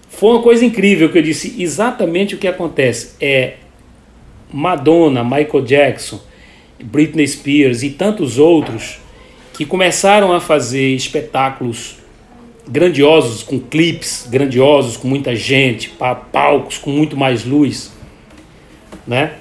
Foi 0.09 0.31
uma 0.31 0.42
coisa 0.42 0.64
incrível 0.64 1.11
que 1.11 1.18
eu 1.18 1.23
disse 1.23 1.62
exatamente 1.62 2.35
o 2.35 2.38
que 2.38 2.49
acontece. 2.49 3.14
É 3.21 3.55
Madonna, 4.53 5.23
Michael 5.23 5.64
Jackson, 5.64 6.21
Britney 6.83 7.27
Spears 7.27 7.83
e 7.83 7.90
tantos 7.90 8.38
outros 8.38 8.99
que 9.55 9.64
começaram 9.64 10.33
a 10.33 10.40
fazer 10.40 10.95
espetáculos 10.95 11.97
grandiosos, 12.68 13.42
com 13.42 13.59
clipes 13.59 14.27
grandiosos, 14.31 14.97
com 14.97 15.09
muita 15.09 15.35
gente, 15.35 15.92
palcos 16.33 16.79
com 16.79 16.90
muito 16.90 17.16
mais 17.16 17.45
luz, 17.45 17.92
né? 19.07 19.35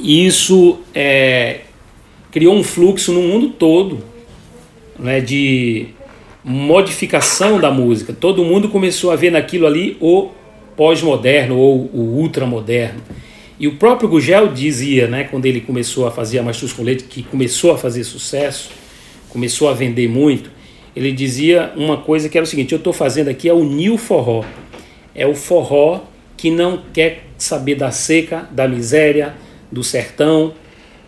E 0.00 0.26
isso 0.26 0.80
é, 0.94 1.60
criou 2.30 2.54
um 2.54 2.62
fluxo 2.62 3.12
no 3.12 3.22
mundo 3.22 3.50
todo, 3.50 3.98
né? 4.98 5.20
De 5.20 5.88
modificação 6.44 7.60
da 7.60 7.70
música. 7.70 8.12
Todo 8.12 8.44
mundo 8.44 8.68
começou 8.68 9.10
a 9.10 9.16
ver 9.16 9.30
naquilo 9.30 9.66
ali 9.66 9.96
o 10.00 10.30
pós-moderno 10.76 11.58
ou 11.58 11.90
o 11.92 12.18
ultramoderno. 12.18 13.00
E 13.60 13.66
o 13.66 13.74
próprio 13.74 14.08
Gugel 14.08 14.48
dizia, 14.48 15.08
né, 15.08 15.24
quando 15.24 15.44
ele 15.46 15.60
começou 15.60 16.06
a 16.06 16.10
fazer 16.12 16.38
a 16.38 16.42
Mastruz 16.42 16.72
com 16.72 16.84
Leite, 16.84 17.04
que 17.04 17.24
começou 17.24 17.72
a 17.72 17.76
fazer 17.76 18.04
sucesso, 18.04 18.70
começou 19.28 19.68
a 19.68 19.74
vender 19.74 20.08
muito, 20.08 20.48
ele 20.94 21.10
dizia 21.10 21.72
uma 21.76 21.96
coisa 21.96 22.28
que 22.28 22.38
era 22.38 22.44
o 22.44 22.46
seguinte: 22.46 22.72
eu 22.72 22.78
estou 22.78 22.92
fazendo 22.92 23.28
aqui 23.28 23.48
é 23.48 23.52
o 23.52 23.64
new 23.64 23.98
forró. 23.98 24.44
É 25.14 25.26
o 25.26 25.34
forró 25.34 26.02
que 26.38 26.50
não 26.50 26.80
quer 26.94 27.24
saber 27.36 27.74
da 27.74 27.90
seca, 27.90 28.48
da 28.50 28.66
miséria, 28.66 29.34
do 29.70 29.84
sertão, 29.84 30.54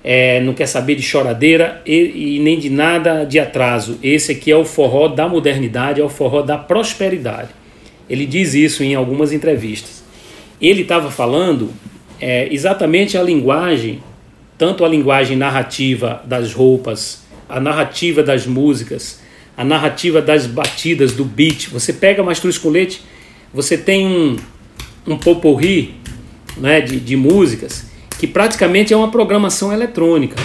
é, 0.03 0.41
não 0.41 0.53
quer 0.53 0.67
saber 0.67 0.97
de 0.97 1.03
choradeira 1.03 1.81
e, 1.87 2.37
e, 2.37 2.39
nem 2.41 2.59
de 2.59 2.69
nada 2.69 3.25
de 3.25 3.39
atraso. 3.39 3.99
Esse 4.03 4.33
aqui 4.33 4.51
é 4.51 4.57
o 4.57 4.65
forró 4.65 5.09
da 5.09 5.29
modernidade, 5.29 6.01
é 6.01 6.05
o 6.05 6.09
forró 6.09 6.43
da 6.43 6.59
prosperidade. 6.59 7.51
Ele 8.09 8.27
diz 8.27 8.55
isso 8.55 8.83
em 8.83 8.95
algumas 8.95 9.33
entrevistas. 9.33 10.03
Ele 10.61 10.83
estava 10.83 11.11
falando 11.11 11.71
é, 12.21 12.53
exatamente 12.53 13.17
a 13.17 13.23
linguagem, 13.23 14.03
tanto 14.59 14.85
a 14.85 14.89
linguagem 14.89 15.37
narrativa 15.37 16.23
das 16.25 16.53
roupas, 16.53 17.25
a 17.49 17.61
narrativa 17.61 18.23
das 18.23 18.47
músicas, 18.47 19.21
a 19.57 19.65
narrativa 19.65 20.21
das 20.21 20.47
batidas, 20.47 21.13
do 21.13 21.25
beat. 21.25 21.69
Você 21.69 21.93
pega 21.93 22.23
Mastruz 22.23 22.59
com 22.59 22.69
Leite, 22.69 23.03
você 23.53 23.77
tem 23.77 24.07
um, 24.07 24.37
um 25.07 25.17
poporri 25.17 25.95
né, 26.57 26.81
de, 26.81 27.01
de 27.01 27.17
músicas 27.17 27.91
que 28.19 28.27
praticamente 28.27 28.93
é 28.93 28.97
uma 28.97 29.11
programação 29.11 29.73
eletrônica. 29.73 30.37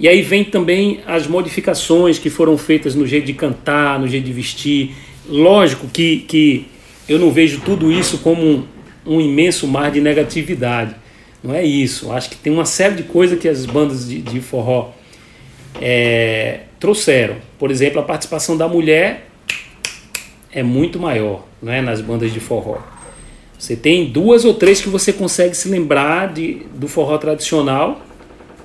E 0.00 0.08
aí 0.08 0.22
vem 0.22 0.44
também 0.44 1.00
as 1.06 1.26
modificações 1.26 2.18
que 2.18 2.30
foram 2.30 2.56
feitas 2.56 2.94
no 2.94 3.06
jeito 3.06 3.26
de 3.26 3.34
cantar, 3.34 4.00
no 4.00 4.08
jeito 4.08 4.24
de 4.24 4.32
vestir. 4.32 4.94
Lógico 5.28 5.86
que, 5.88 6.18
que 6.20 6.66
eu 7.08 7.18
não 7.18 7.30
vejo 7.30 7.60
tudo 7.60 7.92
isso 7.92 8.18
como 8.18 8.42
um, 8.42 8.64
um 9.06 9.20
imenso 9.20 9.68
mar 9.68 9.90
de 9.90 10.00
negatividade. 10.00 10.94
Não 11.44 11.54
é 11.54 11.64
isso. 11.64 12.10
Acho 12.12 12.30
que 12.30 12.36
tem 12.36 12.52
uma 12.52 12.64
série 12.64 12.94
de 12.94 13.02
coisas 13.02 13.38
que 13.38 13.48
as 13.48 13.66
bandas 13.66 14.08
de, 14.08 14.22
de 14.22 14.40
forró 14.40 14.92
é, 15.80 16.60
trouxeram. 16.80 17.36
Por 17.58 17.70
exemplo, 17.70 18.00
a 18.00 18.02
participação 18.02 18.56
da 18.56 18.66
mulher 18.66 19.28
é 20.52 20.62
muito 20.62 21.00
maior 21.00 21.44
né, 21.62 21.80
nas 21.80 22.00
bandas 22.00 22.32
de 22.32 22.40
forró. 22.40 22.78
Você 23.58 23.76
tem 23.76 24.06
duas 24.06 24.44
ou 24.44 24.54
três 24.54 24.80
que 24.80 24.88
você 24.88 25.12
consegue 25.12 25.56
se 25.56 25.68
lembrar 25.68 26.32
de, 26.32 26.66
do 26.74 26.88
forró 26.88 27.16
tradicional, 27.16 28.02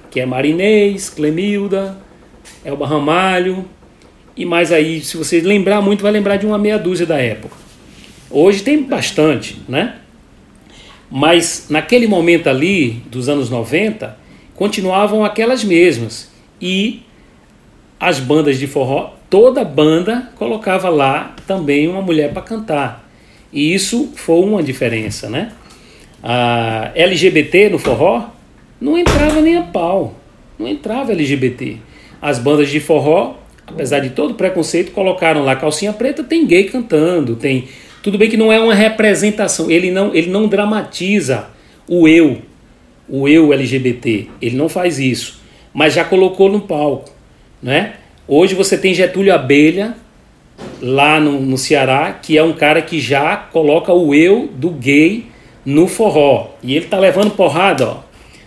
que 0.10 0.20
é 0.20 0.26
Marinês, 0.26 1.10
Clemilda, 1.10 1.98
Elba 2.66 2.88
Ramalho, 2.88 3.66
e 4.36 4.46
mais 4.46 4.72
aí, 4.72 5.02
se 5.02 5.18
você 5.18 5.42
lembrar 5.42 5.82
muito, 5.82 6.04
vai 6.04 6.12
lembrar 6.12 6.38
de 6.38 6.46
uma 6.46 6.58
meia 6.58 6.78
dúzia 6.78 7.06
da 7.06 7.18
época. 7.18 7.56
Hoje 8.30 8.62
tem 8.62 8.84
bastante, 8.84 9.60
né? 9.68 9.96
Mas 11.10 11.68
naquele 11.70 12.08
momento 12.08 12.48
ali, 12.48 13.02
dos 13.10 13.30
anos 13.30 13.50
90, 13.50 14.18
continuavam 14.54 15.26
aquelas 15.26 15.64
mesmas. 15.64 16.30
E 16.62 17.02
as 18.00 18.20
bandas 18.20 18.60
de 18.60 18.68
forró, 18.68 19.14
toda 19.30 19.64
banda 19.64 20.30
colocava 20.36 20.90
lá 20.90 21.36
também 21.46 21.88
uma 21.88 22.02
mulher 22.02 22.34
para 22.34 22.42
cantar. 22.42 23.08
E 23.52 23.74
isso 23.74 24.12
foi 24.16 24.40
uma 24.40 24.62
diferença, 24.62 25.30
né? 25.30 25.52
A 26.22 26.92
LGBT 26.96 27.70
no 27.70 27.80
forró 27.80 28.30
não 28.80 28.98
entrava 28.98 29.42
nem 29.42 29.58
a 29.58 29.64
pau. 29.64 30.16
Não 30.58 30.68
entrava 30.68 31.12
LGBT. 31.12 31.78
As 32.22 32.40
bandas 32.40 32.70
de 32.70 32.80
forró, 32.80 33.38
apesar 33.66 34.00
de 34.00 34.10
todo 34.10 34.32
o 34.32 34.36
preconceito, 34.36 34.92
colocaram 34.92 35.44
lá 35.44 35.56
calcinha 35.56 35.94
preta, 35.94 36.24
tem 36.24 36.46
gay 36.46 36.64
cantando, 36.66 37.36
tem 37.36 37.68
tudo 38.02 38.18
bem 38.18 38.30
que 38.30 38.38
não 38.38 38.52
é 38.52 38.60
uma 38.60 38.74
representação, 38.74 39.70
ele 39.70 39.92
não, 39.92 40.16
ele 40.16 40.30
não 40.30 40.48
dramatiza 40.48 41.48
o 41.88 42.08
eu, 42.08 42.42
o 43.08 43.28
eu 43.28 43.52
LGBT, 43.52 44.30
ele 44.42 44.56
não 44.56 44.70
faz 44.70 45.00
isso, 45.00 45.42
mas 45.74 45.94
já 45.94 46.04
colocou 46.04 46.50
no 46.50 46.62
palco, 46.62 47.12
né? 47.62 47.96
Hoje 48.30 48.56
você 48.56 48.78
tem 48.78 48.94
Getúlio 48.94 49.34
Abelha 49.34 49.96
lá 50.82 51.18
no, 51.18 51.40
no 51.40 51.58
Ceará, 51.58 52.12
que 52.12 52.38
é 52.38 52.44
um 52.44 52.52
cara 52.52 52.82
que 52.82 53.00
já 53.00 53.38
coloca 53.38 53.94
o 53.94 54.14
eu 54.14 54.50
do 54.54 54.70
gay 54.70 55.28
no 55.66 55.88
forró. 55.88 56.50
E 56.62 56.76
ele 56.76 56.88
tá 56.88 57.00
levando 57.00 57.32
porrada, 57.32 57.88
ó. 57.88 57.98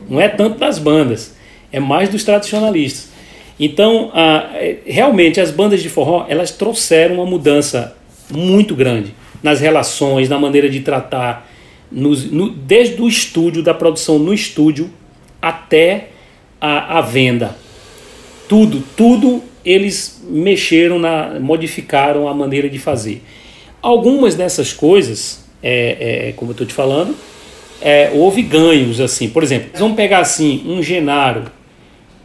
Não 0.06 0.20
é 0.20 0.28
tanto 0.28 0.58
das 0.58 0.78
bandas, 0.78 1.34
é 1.72 1.80
mais 1.80 2.10
dos 2.10 2.24
tradicionalistas. 2.24 3.10
Então, 3.58 4.10
é, 4.14 4.76
realmente, 4.84 5.40
as 5.40 5.50
bandas 5.50 5.82
de 5.82 5.88
forró, 5.88 6.26
elas 6.28 6.50
trouxeram 6.50 7.14
uma 7.16 7.26
mudança 7.26 7.96
muito 8.30 8.74
grande 8.74 9.14
nas 9.42 9.60
relações, 9.60 10.28
na 10.28 10.38
maneira 10.38 10.68
de 10.68 10.80
tratar, 10.80 11.50
nos, 11.90 12.30
no, 12.30 12.50
desde 12.50 13.00
o 13.00 13.08
estúdio, 13.08 13.62
da 13.62 13.72
produção 13.72 14.18
no 14.18 14.34
estúdio, 14.34 14.90
até 15.40 16.08
a, 16.60 16.98
a 16.98 17.00
venda. 17.00 17.56
Tudo, 18.46 18.82
tudo 18.94 19.49
eles 19.64 20.22
mexeram, 20.28 20.98
na, 20.98 21.38
modificaram 21.40 22.28
a 22.28 22.34
maneira 22.34 22.68
de 22.68 22.78
fazer. 22.78 23.22
Algumas 23.82 24.34
dessas 24.34 24.72
coisas, 24.72 25.44
é, 25.62 26.28
é, 26.28 26.32
como 26.32 26.50
eu 26.50 26.52
estou 26.52 26.66
te 26.66 26.74
falando, 26.74 27.14
é, 27.80 28.10
houve 28.14 28.42
ganhos 28.42 29.00
assim. 29.00 29.28
Por 29.28 29.42
exemplo, 29.42 29.70
vamos 29.74 29.96
pegar 29.96 30.18
assim 30.18 30.62
um 30.66 30.82
Genaro, 30.82 31.44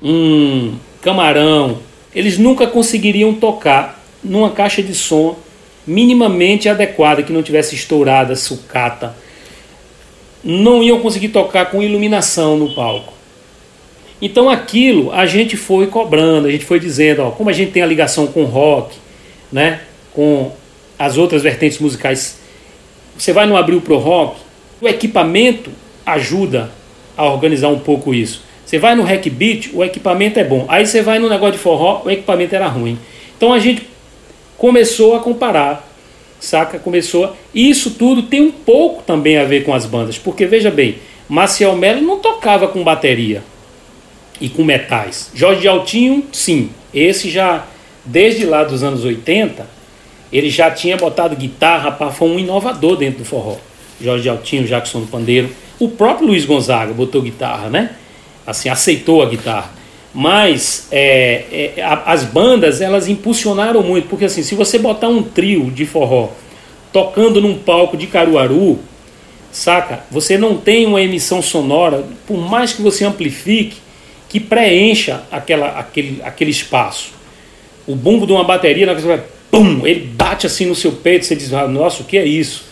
um 0.02 0.76
Camarão, 1.02 1.80
eles 2.14 2.38
nunca 2.38 2.68
conseguiriam 2.68 3.34
tocar 3.34 4.04
numa 4.24 4.50
caixa 4.50 4.82
de 4.82 4.94
som 4.94 5.38
minimamente 5.86 6.68
adequada, 6.68 7.22
que 7.22 7.32
não 7.32 7.44
tivesse 7.44 7.76
estourada, 7.76 8.36
sucata. 8.36 9.16
Não 10.44 10.82
iam 10.84 11.00
conseguir 11.00 11.30
tocar 11.30 11.70
com 11.70 11.84
iluminação 11.84 12.58
no 12.58 12.74
palco. 12.74 13.15
Então 14.26 14.50
aquilo 14.50 15.12
a 15.12 15.28
gente 15.28 15.56
foi 15.56 15.86
cobrando, 15.86 16.48
a 16.48 16.52
gente 16.52 16.66
foi 16.66 16.80
dizendo, 16.80 17.22
ó, 17.22 17.30
como 17.30 17.48
a 17.48 17.54
gente 17.54 17.72
tem 17.72 17.84
a 17.84 17.86
ligação 17.86 18.26
com 18.26 18.44
rock, 18.44 18.98
né, 19.52 19.82
com 20.14 20.52
as 20.98 21.16
outras 21.16 21.44
vertentes 21.44 21.78
musicais, 21.78 22.40
você 23.16 23.32
vai 23.32 23.46
no 23.46 23.56
Abril 23.56 23.82
Pro 23.82 24.00
Rock, 24.00 24.38
o 24.82 24.88
equipamento 24.88 25.70
ajuda 26.04 26.72
a 27.16 27.24
organizar 27.26 27.68
um 27.68 27.78
pouco 27.78 28.16
isso. 28.16 28.42
Você 28.66 28.80
vai 28.80 28.96
no 28.96 29.04
Hack 29.04 29.30
Beat, 29.30 29.70
o 29.72 29.84
equipamento 29.84 30.40
é 30.40 30.44
bom. 30.44 30.66
Aí 30.68 30.88
você 30.88 31.04
vai 31.04 31.20
no 31.20 31.30
negócio 31.30 31.54
de 31.54 31.60
forró, 31.60 32.02
o 32.04 32.10
equipamento 32.10 32.56
era 32.56 32.68
ruim. 32.68 32.98
Então 33.38 33.54
a 33.54 33.60
gente 33.60 33.88
começou 34.58 35.16
a 35.16 35.20
comparar, 35.20 35.88
saca? 36.40 36.80
Começou. 36.80 37.38
E 37.54 37.70
isso 37.70 37.92
tudo 37.92 38.24
tem 38.24 38.42
um 38.42 38.52
pouco 38.52 39.04
também 39.04 39.38
a 39.38 39.44
ver 39.44 39.64
com 39.64 39.72
as 39.72 39.86
bandas, 39.86 40.18
porque 40.18 40.48
veja 40.48 40.72
bem, 40.72 40.96
Maciel 41.30 41.76
Melo 41.76 42.02
não 42.02 42.18
tocava 42.18 42.68
com 42.68 42.84
bateria 42.84 43.44
e 44.40 44.50
com 44.50 44.64
metais. 44.64 45.32
Jorge 45.34 45.62
de 45.62 45.68
Altinho, 45.68 46.26
sim. 46.32 46.70
Esse 46.94 47.30
já, 47.30 47.66
desde 48.04 48.46
lá 48.46 48.64
dos 48.64 48.84
anos 48.84 49.04
80, 49.04 49.68
ele 50.32 50.50
já 50.50 50.72
tinha 50.72 50.98
botado 50.98 51.36
guitarra, 51.36 51.92
pá, 51.92 52.12
foi 52.12 52.30
um 52.30 52.40
inovador 52.40 52.98
dentro 52.98 53.20
do 53.20 53.26
forró. 53.26 53.58
Jorge 54.02 54.24
de 54.24 54.30
Altinho, 54.30 54.66
Jackson 54.66 55.02
do 55.02 55.08
Pandeiro. 55.08 55.50
O 55.80 55.90
próprio 55.90 56.28
Luiz 56.28 56.46
Gonzaga 56.46 56.94
botou 56.94 57.22
guitarra, 57.22 57.70
né? 57.70 57.92
Assim, 58.46 58.70
aceitou 58.70 59.22
a 59.22 59.26
guitarra. 59.26 59.72
Mas 60.14 60.88
é, 60.92 61.74
é, 61.78 62.02
as 62.06 62.24
bandas, 62.24 62.80
elas 62.80 63.10
impulsionaram 63.10 63.84
muito. 63.84 64.08
Porque 64.08 64.26
assim, 64.26 64.44
se 64.44 64.56
você 64.56 64.80
botar 64.80 65.10
um 65.10 65.22
trio 65.22 65.70
de 65.72 65.86
forró 65.86 66.30
tocando 66.94 67.42
num 67.42 67.58
palco 67.58 67.98
de 67.98 68.08
Caruaru, 68.08 68.80
saca? 69.52 70.06
Você 70.10 70.38
não 70.38 70.56
tem 70.56 70.86
uma 70.86 71.02
emissão 71.02 71.42
sonora, 71.42 72.06
por 72.26 72.38
mais 72.38 72.72
que 72.72 72.82
você 72.82 73.04
amplifique, 73.04 73.78
que 74.30 74.40
preencha 74.40 75.24
aquela, 75.32 75.80
aquele, 75.80 76.22
aquele 76.24 76.52
espaço. 76.52 77.14
O 77.88 77.96
bumbo 77.96 78.26
de 78.26 78.34
uma 78.34 78.44
bateria, 78.44 78.94
você 78.94 79.08
vai, 79.08 79.24
pum, 79.52 79.86
ele 79.86 80.02
bate 80.02 80.48
assim 80.48 80.66
no 80.66 80.76
seu 80.76 80.92
peito, 80.92 81.26
você 81.26 81.36
diz, 81.36 81.54
ah, 81.54 81.68
nossa, 81.68 82.02
o 82.02 82.06
que 82.06 82.18
é 82.18 82.26
isso? 82.26 82.66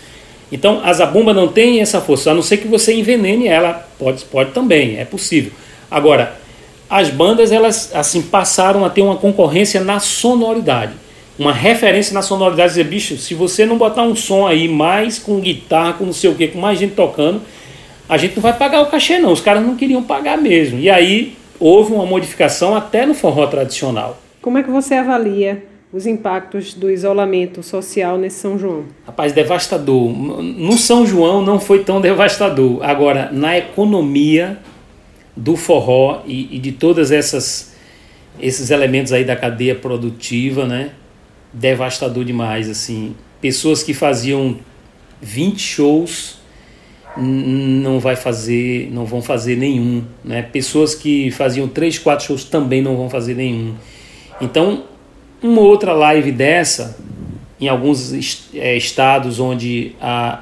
Então, 0.52 0.82
a 0.84 0.94
zabumba 0.94 1.34
não 1.34 1.48
tem 1.48 1.82
essa 1.82 2.00
força, 2.00 2.32
a 2.32 2.34
não 2.34 2.42
ser 2.42 2.58
que 2.58 2.68
você 2.68 2.94
envenene 2.94 3.48
ela, 3.48 3.88
pode, 3.98 4.24
pode 4.26 4.52
também, 4.52 5.00
é 5.00 5.06
possível. 5.06 5.52
Agora, 5.90 6.40
as 6.90 7.10
bandas, 7.10 7.52
elas 7.52 7.90
assim 7.96 8.22
passaram 8.22 8.86
a 8.86 8.90
ter 8.90 9.02
uma 9.02 9.16
concorrência 9.16 9.84
na 9.84 10.00
sonoridade. 10.00 10.94
Uma 11.40 11.52
referência 11.52 12.14
na 12.14 12.22
sonoridade, 12.22 12.70
dizer, 12.70 12.84
bicho, 12.84 13.18
se 13.18 13.34
você 13.34 13.66
não 13.66 13.80
botar 13.80 14.04
um 14.04 14.16
som 14.16 14.46
aí 14.46 14.68
mais 14.68 15.18
com 15.18 15.40
guitarra, 15.40 15.94
com 15.94 16.06
não 16.06 16.14
sei 16.14 16.30
o 16.30 16.36
que, 16.36 16.50
com 16.50 16.60
mais 16.60 16.78
gente 16.78 16.94
tocando, 16.94 17.42
a 18.08 18.18
gente 18.18 18.36
não 18.36 18.44
vai 18.44 18.54
pagar 18.54 18.82
o 18.82 18.88
cachê 18.88 19.18
não, 19.18 19.32
os 19.32 19.42
caras 19.42 19.64
não 19.64 19.76
queriam 19.76 20.04
pagar 20.04 20.38
mesmo. 20.38 20.80
E 20.80 20.88
aí 20.90 21.36
houve 21.64 21.94
uma 21.94 22.06
modificação 22.06 22.76
até 22.76 23.06
no 23.06 23.14
forró 23.14 23.48
tradicional. 23.48 24.22
Como 24.42 24.58
é 24.58 24.64
que 24.64 24.70
você 24.70 24.96
avalia 24.96 25.64
os 25.94 26.06
impactos 26.06 26.74
do 26.74 26.92
isolamento 26.92 27.64
social 27.64 28.18
nesse 28.18 28.40
São 28.40 28.60
João? 28.60 28.84
Rapaz, 29.06 29.32
devastador. 29.32 30.10
No 30.10 30.78
São 30.78 31.06
João 31.06 31.42
não 31.42 31.62
foi 31.62 31.86
tão 31.86 32.02
devastador. 32.02 32.84
Agora, 32.84 33.30
na 33.32 33.58
economia 33.58 34.60
do 35.38 35.56
forró 35.56 36.22
e, 36.26 36.58
e 36.58 36.60
de 36.60 36.74
todas 36.74 37.12
essas 37.12 37.72
esses 38.42 38.70
elementos 38.70 39.14
aí 39.14 39.24
da 39.24 39.36
cadeia 39.36 39.76
produtiva, 39.76 40.66
né? 40.66 40.92
Devastador 41.54 42.26
demais, 42.26 42.70
assim. 42.70 43.16
Pessoas 43.40 43.84
que 43.84 43.94
faziam 43.94 44.58
20 45.22 45.60
shows 45.60 46.40
não 47.16 48.00
vai 48.00 48.16
fazer, 48.16 48.90
não 48.92 49.06
vão 49.06 49.22
fazer 49.22 49.56
nenhum, 49.56 50.04
né? 50.24 50.42
Pessoas 50.42 50.96
que 50.96 51.30
faziam 51.32 51.68
3, 51.68 52.00
4 52.00 52.26
shows 52.26 52.44
também 52.44 52.82
não 52.82 52.98
vão 52.98 53.10
fazer 53.10 53.36
nenhum. 53.36 53.76
Então, 54.42 54.84
uma 55.42 55.62
outra 55.62 55.94
live 55.94 56.32
dessa, 56.32 56.98
em 57.60 57.68
alguns 57.68 58.14
é, 58.56 58.76
estados 58.76 59.40
onde 59.40 59.96
a, 60.02 60.42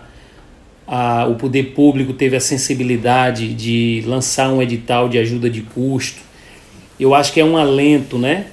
a, 0.87 1.25
o 1.25 1.35
poder 1.35 1.73
público 1.73 2.13
teve 2.13 2.35
a 2.35 2.39
sensibilidade 2.39 3.53
de 3.53 4.03
lançar 4.05 4.49
um 4.49 4.61
edital 4.61 5.09
de 5.09 5.17
ajuda 5.17 5.49
de 5.49 5.61
custo, 5.61 6.21
eu 6.99 7.13
acho 7.13 7.33
que 7.33 7.39
é 7.39 7.45
um 7.45 7.57
alento, 7.57 8.17
né? 8.17 8.47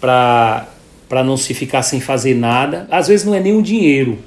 Para 0.00 0.66
não 1.24 1.36
se 1.36 1.52
ficar 1.52 1.82
sem 1.82 2.00
fazer 2.00 2.34
nada. 2.34 2.88
Às 2.90 3.08
vezes 3.08 3.26
não 3.26 3.34
é 3.34 3.40
nem 3.40 3.54
o 3.54 3.62
dinheiro, 3.62 4.18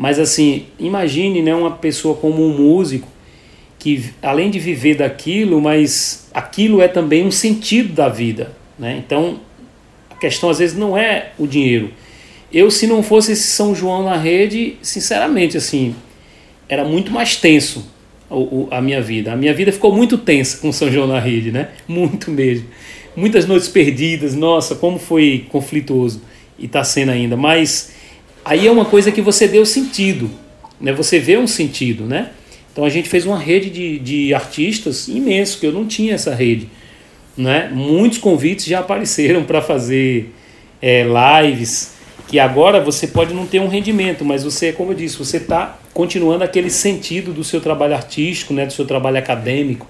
mas 0.00 0.18
assim, 0.18 0.64
imagine 0.78 1.42
né, 1.42 1.54
uma 1.54 1.72
pessoa 1.72 2.14
como 2.14 2.42
um 2.42 2.56
músico 2.56 3.06
que 3.78 4.06
além 4.22 4.50
de 4.50 4.58
viver 4.58 4.94
daquilo, 4.94 5.60
mas 5.60 6.26
aquilo 6.32 6.80
é 6.80 6.88
também 6.88 7.26
um 7.26 7.30
sentido 7.30 7.92
da 7.92 8.08
vida. 8.08 8.50
Né? 8.78 8.96
Então 9.04 9.40
questão 10.18 10.48
às 10.48 10.58
vezes 10.58 10.74
não 10.74 10.96
é 10.96 11.32
o 11.38 11.46
dinheiro. 11.46 11.90
Eu, 12.50 12.70
se 12.70 12.86
não 12.86 13.02
fosse 13.02 13.32
esse 13.32 13.42
São 13.42 13.74
João 13.74 14.02
na 14.02 14.16
rede, 14.16 14.78
sinceramente, 14.80 15.58
assim, 15.58 15.94
era 16.66 16.82
muito 16.82 17.12
mais 17.12 17.36
tenso 17.36 17.84
a, 18.30 18.78
a 18.78 18.80
minha 18.80 19.02
vida. 19.02 19.34
A 19.34 19.36
minha 19.36 19.52
vida 19.52 19.70
ficou 19.70 19.94
muito 19.94 20.16
tensa 20.16 20.56
com 20.62 20.72
São 20.72 20.90
João 20.90 21.08
na 21.08 21.20
rede, 21.20 21.52
né? 21.52 21.68
Muito 21.86 22.30
mesmo. 22.30 22.66
Muitas 23.14 23.44
noites 23.44 23.68
perdidas, 23.68 24.34
nossa, 24.34 24.74
como 24.76 24.98
foi 24.98 25.44
conflituoso 25.50 26.22
e 26.58 26.64
está 26.64 26.82
sendo 26.82 27.10
ainda. 27.10 27.36
Mas 27.36 27.99
aí 28.44 28.66
é 28.66 28.70
uma 28.70 28.84
coisa 28.84 29.12
que 29.12 29.20
você 29.20 29.46
deu 29.46 29.64
sentido, 29.66 30.30
né? 30.80 30.92
Você 30.92 31.18
vê 31.18 31.36
um 31.36 31.46
sentido, 31.46 32.04
né? 32.04 32.30
Então 32.72 32.84
a 32.84 32.90
gente 32.90 33.08
fez 33.08 33.26
uma 33.26 33.38
rede 33.38 33.68
de, 33.68 33.98
de 33.98 34.34
artistas 34.34 35.08
imenso, 35.08 35.58
que 35.58 35.66
eu 35.66 35.72
não 35.72 35.86
tinha 35.86 36.14
essa 36.14 36.34
rede. 36.34 36.68
Né? 37.36 37.70
Muitos 37.72 38.18
convites 38.18 38.64
já 38.64 38.80
apareceram 38.80 39.42
para 39.44 39.60
fazer 39.60 40.32
é, 40.80 41.04
lives, 41.42 41.94
que 42.28 42.38
agora 42.38 42.80
você 42.80 43.08
pode 43.08 43.34
não 43.34 43.46
ter 43.46 43.60
um 43.60 43.68
rendimento, 43.68 44.24
mas 44.24 44.44
você, 44.44 44.72
como 44.72 44.92
eu 44.92 44.96
disse, 44.96 45.18
você 45.18 45.38
está 45.38 45.78
continuando 45.92 46.44
aquele 46.44 46.70
sentido 46.70 47.32
do 47.32 47.42
seu 47.42 47.60
trabalho 47.60 47.94
artístico, 47.94 48.54
né, 48.54 48.64
do 48.64 48.72
seu 48.72 48.86
trabalho 48.86 49.18
acadêmico. 49.18 49.86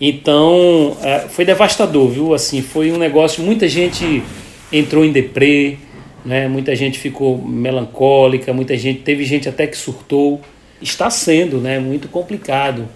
Então, 0.00 0.96
é, 1.02 1.20
foi 1.20 1.44
devastador, 1.44 2.08
viu? 2.10 2.34
Assim, 2.34 2.60
foi 2.60 2.92
um 2.92 2.98
negócio, 2.98 3.42
muita 3.42 3.66
gente 3.66 4.22
entrou 4.70 5.04
em 5.04 5.12
deprê, 5.12 5.78
né? 6.24 6.48
Muita 6.48 6.74
gente 6.74 6.98
ficou 6.98 7.38
melancólica, 7.38 8.52
muita 8.52 8.76
gente, 8.76 9.00
teve 9.00 9.24
gente 9.24 9.48
até 9.48 9.66
que 9.66 9.76
surtou. 9.76 10.40
Está 10.80 11.10
sendo, 11.10 11.58
né, 11.58 11.78
muito 11.78 12.08
complicado. 12.08 12.88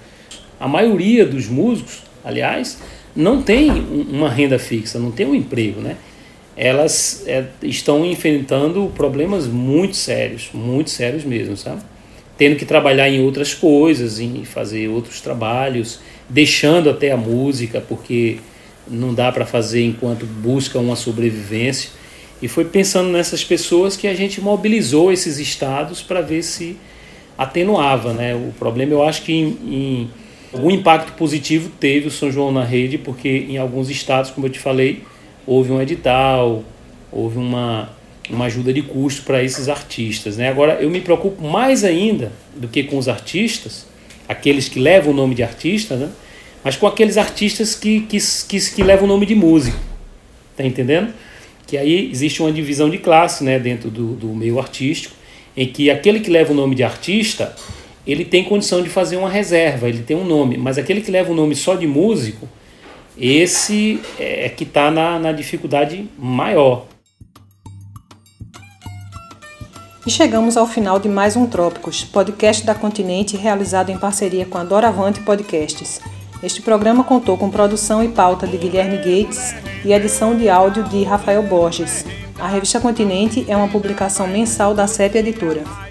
A 0.58 0.66
maioria 0.66 1.24
dos 1.24 1.48
músicos, 1.48 2.02
aliás, 2.24 2.78
não 3.14 3.42
tem 3.42 3.70
uma 3.70 4.28
renda 4.28 4.58
fixa, 4.58 4.98
não 4.98 5.10
tem 5.10 5.26
um 5.26 5.34
emprego, 5.34 5.80
né? 5.80 5.96
Elas 6.56 7.24
é, 7.26 7.44
estão 7.62 8.04
enfrentando 8.04 8.92
problemas 8.94 9.46
muito 9.46 9.96
sérios, 9.96 10.50
muito 10.52 10.90
sérios 10.90 11.24
mesmo, 11.24 11.56
sabe? 11.56 11.82
Tendo 12.36 12.56
que 12.56 12.64
trabalhar 12.64 13.08
em 13.08 13.20
outras 13.20 13.54
coisas, 13.54 14.18
em 14.18 14.44
fazer 14.44 14.88
outros 14.88 15.20
trabalhos, 15.20 16.00
deixando 16.28 16.90
até 16.90 17.12
a 17.12 17.16
música, 17.16 17.80
porque 17.80 18.38
não 18.86 19.14
dá 19.14 19.30
para 19.30 19.46
fazer 19.46 19.84
enquanto 19.84 20.26
busca 20.26 20.78
uma 20.78 20.96
sobrevivência. 20.96 21.90
E 22.40 22.48
foi 22.48 22.64
pensando 22.64 23.10
nessas 23.10 23.44
pessoas 23.44 23.96
que 23.96 24.06
a 24.06 24.14
gente 24.14 24.40
mobilizou 24.40 25.12
esses 25.12 25.38
estados 25.38 26.02
para 26.02 26.20
ver 26.20 26.42
se 26.42 26.76
atenuava, 27.36 28.12
né? 28.12 28.34
O 28.34 28.52
problema 28.58 28.92
eu 28.92 29.02
acho 29.02 29.22
que 29.22 29.32
em, 29.32 29.58
em 29.68 30.10
Algum 30.52 30.70
impacto 30.70 31.12
positivo 31.12 31.70
teve 31.78 32.08
o 32.08 32.10
São 32.10 32.32
João 32.32 32.50
na 32.50 32.64
rede, 32.64 32.96
porque 32.96 33.46
em 33.48 33.58
alguns 33.58 33.90
estados, 33.90 34.30
como 34.30 34.46
eu 34.46 34.50
te 34.50 34.58
falei, 34.58 35.02
houve 35.46 35.70
um 35.70 35.80
edital, 35.80 36.64
houve 37.12 37.36
uma, 37.36 37.90
uma 38.30 38.46
ajuda 38.46 38.72
de 38.72 38.80
custo 38.80 39.22
para 39.22 39.42
esses 39.42 39.68
artistas. 39.68 40.38
Né? 40.38 40.48
Agora, 40.48 40.78
eu 40.80 40.88
me 40.88 41.02
preocupo 41.02 41.46
mais 41.46 41.84
ainda 41.84 42.32
do 42.56 42.66
que 42.66 42.82
com 42.82 42.96
os 42.96 43.08
artistas, 43.08 43.86
aqueles 44.26 44.68
que 44.70 44.80
levam 44.80 45.12
o 45.12 45.16
nome 45.16 45.34
de 45.34 45.42
artista, 45.42 45.96
né? 45.96 46.08
mas 46.64 46.76
com 46.76 46.86
aqueles 46.86 47.18
artistas 47.18 47.74
que, 47.74 48.00
que, 48.00 48.18
que, 48.48 48.74
que 48.74 48.82
levam 48.82 49.04
o 49.04 49.08
nome 49.08 49.26
de 49.26 49.34
músico. 49.34 49.78
Tá 50.56 50.64
entendendo? 50.64 51.12
Que 51.68 51.78
aí 51.78 52.10
existe 52.10 52.42
uma 52.42 52.50
divisão 52.50 52.90
de 52.90 52.98
classe 52.98 53.44
né, 53.44 53.60
dentro 53.60 53.90
do, 53.90 54.14
do 54.14 54.28
meio 54.28 54.58
artístico, 54.58 55.14
em 55.56 55.68
que 55.68 55.90
aquele 55.90 56.18
que 56.18 56.30
leva 56.30 56.52
o 56.52 56.56
nome 56.56 56.74
de 56.74 56.82
artista 56.82 57.54
ele 58.08 58.24
tem 58.24 58.42
condição 58.42 58.82
de 58.82 58.88
fazer 58.88 59.18
uma 59.18 59.28
reserva, 59.28 59.86
ele 59.86 60.02
tem 60.02 60.16
um 60.16 60.24
nome, 60.24 60.56
mas 60.56 60.78
aquele 60.78 61.02
que 61.02 61.10
leva 61.10 61.30
o 61.30 61.34
nome 61.34 61.54
só 61.54 61.74
de 61.74 61.86
músico, 61.86 62.48
esse 63.18 64.00
é 64.18 64.48
que 64.48 64.64
está 64.64 64.90
na, 64.90 65.18
na 65.18 65.30
dificuldade 65.30 66.08
maior. 66.18 66.86
E 70.06 70.10
chegamos 70.10 70.56
ao 70.56 70.66
final 70.66 70.98
de 70.98 71.06
mais 71.06 71.36
um 71.36 71.46
Trópicos, 71.46 72.02
podcast 72.02 72.64
da 72.64 72.74
Continente 72.74 73.36
realizado 73.36 73.90
em 73.90 73.98
parceria 73.98 74.46
com 74.46 74.56
a 74.56 74.64
Doravante 74.64 75.20
Podcasts. 75.20 76.00
Este 76.40 76.62
programa 76.62 77.02
contou 77.02 77.36
com 77.36 77.50
produção 77.50 78.02
e 78.02 78.08
pauta 78.08 78.46
de 78.46 78.56
Guilherme 78.56 78.98
Gates 78.98 79.56
e 79.84 79.92
edição 79.92 80.36
de 80.36 80.48
áudio 80.48 80.84
de 80.84 81.02
Rafael 81.02 81.42
Borges. 81.42 82.04
A 82.38 82.46
revista 82.46 82.78
Continente 82.78 83.44
é 83.48 83.56
uma 83.56 83.66
publicação 83.66 84.28
mensal 84.28 84.72
da 84.72 84.86
CEP 84.86 85.18
Editora. 85.18 85.87